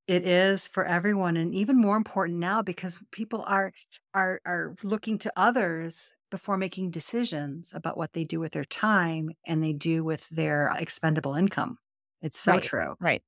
It 0.07 0.25
is 0.27 0.67
for 0.67 0.85
everyone 0.85 1.37
and 1.37 1.53
even 1.55 1.81
more 1.81 1.97
important 1.97 2.39
now 2.39 2.61
because 2.63 2.99
people 3.11 3.43
are 3.47 3.73
are 4.13 4.41
are 4.45 4.75
looking 4.83 5.17
to 5.19 5.33
others 5.37 6.15
before 6.31 6.57
making 6.57 6.91
decisions 6.91 7.73
about 7.73 7.97
what 7.97 8.13
they 8.13 8.23
do 8.25 8.39
with 8.39 8.53
their 8.53 8.65
time 8.65 9.31
and 9.47 9.63
they 9.63 9.73
do 9.73 10.03
with 10.03 10.29
their 10.29 10.71
expendable 10.77 11.35
income. 11.35 11.79
It's 12.21 12.39
so 12.39 12.59
Right. 12.59 12.61
true. 12.61 12.97
Right. 12.99 13.23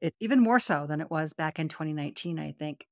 It 0.00 0.14
even 0.20 0.40
more 0.40 0.60
so 0.60 0.86
than 0.86 1.00
it 1.00 1.10
was 1.10 1.32
back 1.32 1.58
in 1.58 1.68
2019, 1.68 2.38
I 2.38 2.52
think. 2.52 2.86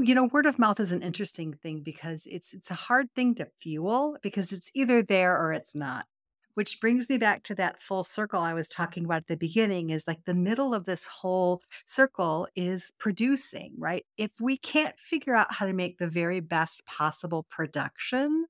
You 0.00 0.14
know, 0.14 0.28
word 0.32 0.46
of 0.46 0.58
mouth 0.58 0.80
is 0.80 0.92
an 0.92 1.02
interesting 1.02 1.54
thing 1.54 1.82
because 1.82 2.26
it's 2.26 2.52
it's 2.52 2.70
a 2.70 2.74
hard 2.74 3.08
thing 3.14 3.34
to 3.36 3.48
fuel 3.60 4.16
because 4.22 4.52
it's 4.52 4.70
either 4.74 5.02
there 5.02 5.36
or 5.36 5.52
it's 5.52 5.74
not. 5.74 6.06
Which 6.54 6.80
brings 6.80 7.10
me 7.10 7.18
back 7.18 7.42
to 7.44 7.54
that 7.56 7.80
full 7.82 8.04
circle 8.04 8.40
I 8.40 8.54
was 8.54 8.68
talking 8.68 9.04
about 9.04 9.18
at 9.18 9.26
the 9.26 9.36
beginning 9.36 9.90
is 9.90 10.06
like 10.06 10.24
the 10.24 10.34
middle 10.34 10.72
of 10.74 10.84
this 10.84 11.06
whole 11.06 11.62
circle 11.84 12.48
is 12.54 12.92
producing, 12.98 13.74
right? 13.78 14.04
If 14.16 14.30
we 14.40 14.56
can't 14.56 14.98
figure 14.98 15.34
out 15.34 15.52
how 15.52 15.66
to 15.66 15.72
make 15.72 15.98
the 15.98 16.08
very 16.08 16.40
best 16.40 16.86
possible 16.86 17.44
production, 17.50 18.46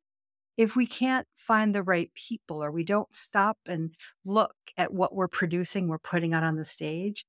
if 0.57 0.76
we 0.76 0.87
can't 0.87 1.26
find 1.37 1.74
the 1.74 1.83
right 1.83 2.11
people 2.14 2.62
or 2.62 2.70
we 2.70 2.85
don't 2.85 3.14
stop 3.14 3.59
and 3.66 3.94
look 4.24 4.54
at 4.76 4.92
what 4.94 5.14
we're 5.14 5.28
producing, 5.28 5.88
we're 5.88 5.98
putting 5.98 6.35
out 6.35 6.44
on 6.44 6.57
the 6.57 6.64
stage, 6.64 7.24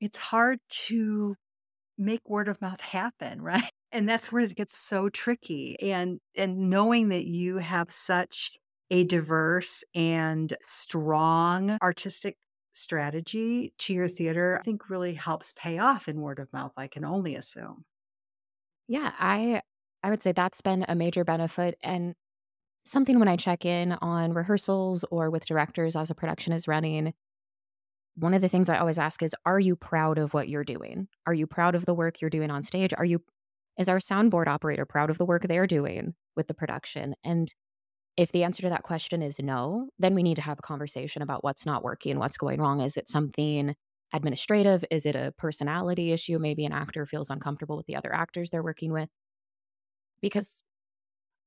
it's 0.00 0.18
hard 0.18 0.60
to 0.68 1.36
make 2.00 2.28
word 2.28 2.48
of 2.48 2.60
mouth 2.60 2.80
happen, 2.80 3.42
right? 3.42 3.70
And 3.92 4.08
that's 4.08 4.32
where 4.32 4.42
it 4.42 4.56
gets 4.56 4.76
so 4.76 5.08
tricky. 5.08 5.76
And 5.80 6.20
and 6.36 6.70
knowing 6.70 7.08
that 7.10 7.26
you 7.26 7.58
have 7.58 7.90
such 7.90 8.52
a 8.90 9.04
diverse 9.04 9.84
and 9.94 10.56
strong 10.66 11.78
artistic 11.82 12.36
strategy 12.72 13.74
to 13.78 13.92
your 13.94 14.08
theater, 14.08 14.58
I 14.60 14.62
think 14.62 14.90
really 14.90 15.14
helps 15.14 15.52
pay 15.54 15.78
off 15.78 16.08
in 16.08 16.20
word 16.20 16.38
of 16.40 16.52
mouth, 16.52 16.72
I 16.76 16.88
can 16.88 17.04
only 17.04 17.34
assume. 17.36 17.84
Yeah, 18.88 19.12
I 19.18 19.62
I 20.02 20.10
would 20.10 20.22
say 20.22 20.32
that's 20.32 20.60
been 20.60 20.84
a 20.88 20.94
major 20.94 21.24
benefit 21.24 21.76
and 21.82 22.14
something 22.84 23.18
when 23.20 23.28
I 23.28 23.36
check 23.36 23.64
in 23.66 23.92
on 23.94 24.34
rehearsals 24.34 25.04
or 25.10 25.30
with 25.30 25.46
directors 25.46 25.96
as 25.96 26.10
a 26.10 26.16
production 26.16 26.52
is 26.54 26.68
running. 26.68 27.14
One 28.16 28.34
of 28.34 28.42
the 28.42 28.48
things 28.48 28.68
I 28.68 28.78
always 28.78 28.98
ask 28.98 29.22
is 29.22 29.34
are 29.46 29.60
you 29.60 29.76
proud 29.76 30.18
of 30.18 30.34
what 30.34 30.48
you're 30.48 30.64
doing? 30.64 31.08
Are 31.26 31.34
you 31.34 31.46
proud 31.46 31.74
of 31.74 31.86
the 31.86 31.94
work 31.94 32.20
you're 32.20 32.30
doing 32.30 32.50
on 32.50 32.62
stage? 32.62 32.92
Are 32.96 33.04
you 33.04 33.22
is 33.78 33.88
our 33.88 33.98
soundboard 33.98 34.46
operator 34.46 34.84
proud 34.84 35.10
of 35.10 35.18
the 35.18 35.24
work 35.24 35.46
they're 35.48 35.66
doing 35.66 36.14
with 36.36 36.48
the 36.48 36.54
production? 36.54 37.14
And 37.24 37.52
if 38.16 38.32
the 38.32 38.44
answer 38.44 38.62
to 38.62 38.68
that 38.68 38.82
question 38.82 39.22
is 39.22 39.38
no, 39.38 39.88
then 39.98 40.14
we 40.14 40.22
need 40.22 40.34
to 40.34 40.42
have 40.42 40.58
a 40.58 40.62
conversation 40.62 41.22
about 41.22 41.42
what's 41.42 41.64
not 41.64 41.82
working, 41.82 42.18
what's 42.18 42.36
going 42.36 42.60
wrong. 42.60 42.82
Is 42.82 42.96
it 42.96 43.08
something 43.08 43.74
administrative? 44.12 44.84
Is 44.90 45.06
it 45.06 45.16
a 45.16 45.32
personality 45.38 46.12
issue? 46.12 46.38
Maybe 46.38 46.66
an 46.66 46.72
actor 46.72 47.06
feels 47.06 47.30
uncomfortable 47.30 47.76
with 47.76 47.86
the 47.86 47.96
other 47.96 48.14
actors 48.14 48.50
they're 48.50 48.62
working 48.62 48.92
with. 48.92 49.08
Because 50.20 50.62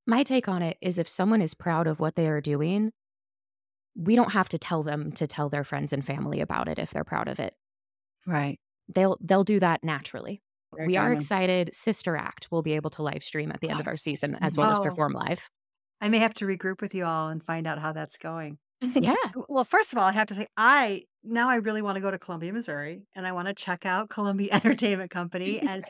my 0.08 0.24
take 0.24 0.48
on 0.48 0.64
it 0.64 0.78
is 0.82 0.98
if 0.98 1.08
someone 1.08 1.42
is 1.42 1.54
proud 1.54 1.88
of 1.88 2.00
what 2.00 2.16
they 2.16 2.28
are 2.28 2.42
doing, 2.42 2.92
we 3.96 4.16
don't 4.16 4.32
have 4.32 4.50
to 4.50 4.58
tell 4.58 4.84
them 4.84 5.12
to 5.14 5.28
tell 5.28 5.50
their 5.50 5.64
friends 5.64 5.94
and 5.94 6.06
family 6.06 6.42
about 6.42 6.68
it 6.68 6.80
if 6.80 6.92
they're 6.92 7.04
proud 7.04 7.28
of 7.28 7.40
it. 7.40 7.54
Right. 8.26 8.60
They'll 8.94 9.18
they'll 9.22 9.44
do 9.44 9.60
that 9.60 9.84
naturally. 9.84 10.42
Very 10.76 10.88
we 10.88 10.98
are 10.98 11.14
excited 11.14 11.74
Sister 11.76 12.18
Act 12.18 12.48
will 12.52 12.64
be 12.64 12.74
able 12.74 12.90
to 12.92 13.04
live 13.04 13.24
stream 13.24 13.52
at 13.52 13.62
the 13.62 13.70
end 13.70 13.80
of 13.80 13.88
our 13.88 13.98
season 13.98 14.38
as 14.42 14.58
well 14.58 14.72
as 14.72 14.80
Oh. 14.80 14.84
perform 14.84 15.14
live. 15.14 15.50
I 16.02 16.10
may 16.10 16.18
have 16.18 16.34
to 16.36 16.46
regroup 16.46 16.82
with 16.82 16.94
you 16.96 17.06
all 17.06 17.30
and 17.30 17.44
find 17.44 17.68
out 17.68 17.80
how 17.80 17.92
that's 17.94 18.18
going. 18.18 18.58
Yeah. 18.96 19.16
Well, 19.48 19.64
first 19.64 19.94
of 19.94 20.00
all, 20.00 20.04
I 20.06 20.12
have 20.12 20.28
to 20.28 20.34
say, 20.36 20.48
I 20.58 21.04
now 21.24 21.48
I 21.50 21.56
really 21.56 21.82
want 21.82 21.96
to 21.96 22.02
go 22.02 22.12
to 22.12 22.20
Columbia, 22.20 22.52
Missouri, 22.52 23.04
and 23.16 23.26
I 23.26 23.32
want 23.32 23.48
to 23.48 23.54
check 23.54 23.86
out 23.86 24.10
Columbia 24.10 24.50
Entertainment 24.54 25.12
Company. 25.12 25.62
And 25.70 25.86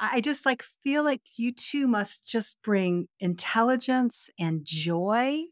I 0.00 0.20
just 0.20 0.44
like 0.44 0.62
feel 0.62 1.04
like 1.04 1.22
you 1.36 1.52
two 1.52 1.86
must 1.88 2.26
just 2.26 2.58
bring 2.62 3.06
intelligence 3.20 4.28
and 4.38 4.60
joy 4.64 5.44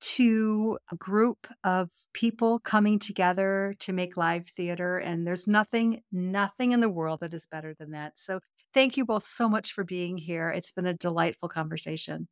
to 0.00 0.78
a 0.92 0.96
group 0.96 1.46
of 1.64 1.90
people 2.12 2.58
coming 2.58 2.98
together 2.98 3.74
to 3.80 3.92
make 3.92 4.16
live 4.16 4.48
theater. 4.56 4.98
And 4.98 5.26
there's 5.26 5.48
nothing, 5.48 6.02
nothing 6.12 6.72
in 6.72 6.80
the 6.80 6.88
world 6.88 7.20
that 7.20 7.34
is 7.34 7.46
better 7.46 7.74
than 7.78 7.90
that. 7.92 8.18
So 8.18 8.40
thank 8.74 8.96
you 8.96 9.04
both 9.04 9.26
so 9.26 9.48
much 9.48 9.72
for 9.72 9.84
being 9.84 10.18
here. 10.18 10.50
It's 10.50 10.72
been 10.72 10.86
a 10.86 10.94
delightful 10.94 11.48
conversation. 11.48 12.28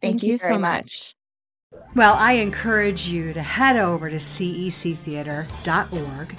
Thank, 0.00 0.22
you 0.22 0.32
you, 0.32 0.38
so 0.38 0.58
much. 0.58 0.60
much. 0.60 1.14
Well, 1.94 2.14
I 2.18 2.32
encourage 2.34 3.08
you 3.08 3.32
to 3.32 3.42
head 3.42 3.76
over 3.76 4.08
to 4.08 4.16
cectheater.org 4.16 6.36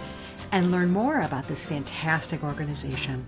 and 0.52 0.72
learn 0.72 0.90
more 0.90 1.22
about 1.22 1.48
this 1.48 1.66
fantastic 1.66 2.44
organization. 2.44 3.26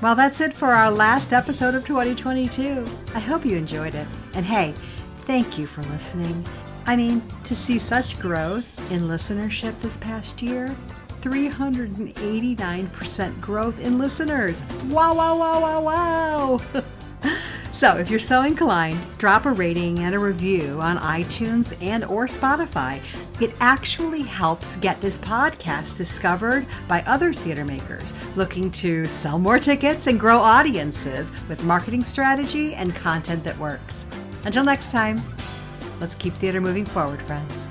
Well, 0.00 0.14
that's 0.14 0.40
it 0.40 0.54
for 0.54 0.68
our 0.68 0.92
last 0.92 1.32
episode 1.32 1.74
of 1.74 1.84
2022. 1.84 2.84
I 3.14 3.18
hope 3.18 3.44
you 3.44 3.56
enjoyed 3.56 3.96
it. 3.96 4.06
And 4.34 4.46
hey, 4.46 4.74
thank 5.28 5.58
you 5.58 5.66
for 5.66 5.82
listening. 5.82 6.42
I 6.86 6.96
mean, 6.96 7.22
to 7.44 7.54
see 7.54 7.78
such 7.78 8.18
growth 8.18 8.90
in 8.90 9.02
listenership 9.02 9.78
this 9.80 9.98
past 9.98 10.40
year 10.40 10.74
389% 11.20 13.40
growth 13.40 13.84
in 13.84 13.98
listeners. 13.98 14.62
Wow, 14.86 15.14
wow, 15.14 15.38
wow, 15.38 15.60
wow, 15.60 15.82
wow. 15.82 16.58
So, 17.70 17.98
if 17.98 18.08
you're 18.10 18.18
so 18.18 18.42
inclined, 18.42 18.98
drop 19.18 19.44
a 19.46 19.52
rating 19.52 20.00
and 20.00 20.12
a 20.12 20.18
review 20.18 20.80
on 20.80 20.98
iTunes 20.98 21.80
and 21.80 22.04
or 22.06 22.26
Spotify. 22.26 23.00
It 23.40 23.54
actually 23.60 24.22
helps 24.22 24.74
get 24.76 25.00
this 25.00 25.16
podcast 25.16 25.96
discovered 25.96 26.66
by 26.88 27.04
other 27.06 27.32
theater 27.32 27.64
makers 27.64 28.14
looking 28.36 28.72
to 28.72 29.04
sell 29.04 29.38
more 29.38 29.60
tickets 29.60 30.08
and 30.08 30.18
grow 30.18 30.38
audiences 30.38 31.30
with 31.48 31.62
marketing 31.62 32.02
strategy 32.02 32.74
and 32.74 32.96
content 32.96 33.44
that 33.44 33.56
works. 33.58 34.06
Until 34.44 34.64
next 34.64 34.92
time, 34.92 35.20
let's 36.00 36.14
keep 36.14 36.32
theater 36.34 36.60
moving 36.60 36.84
forward, 36.84 37.20
friends. 37.22 37.67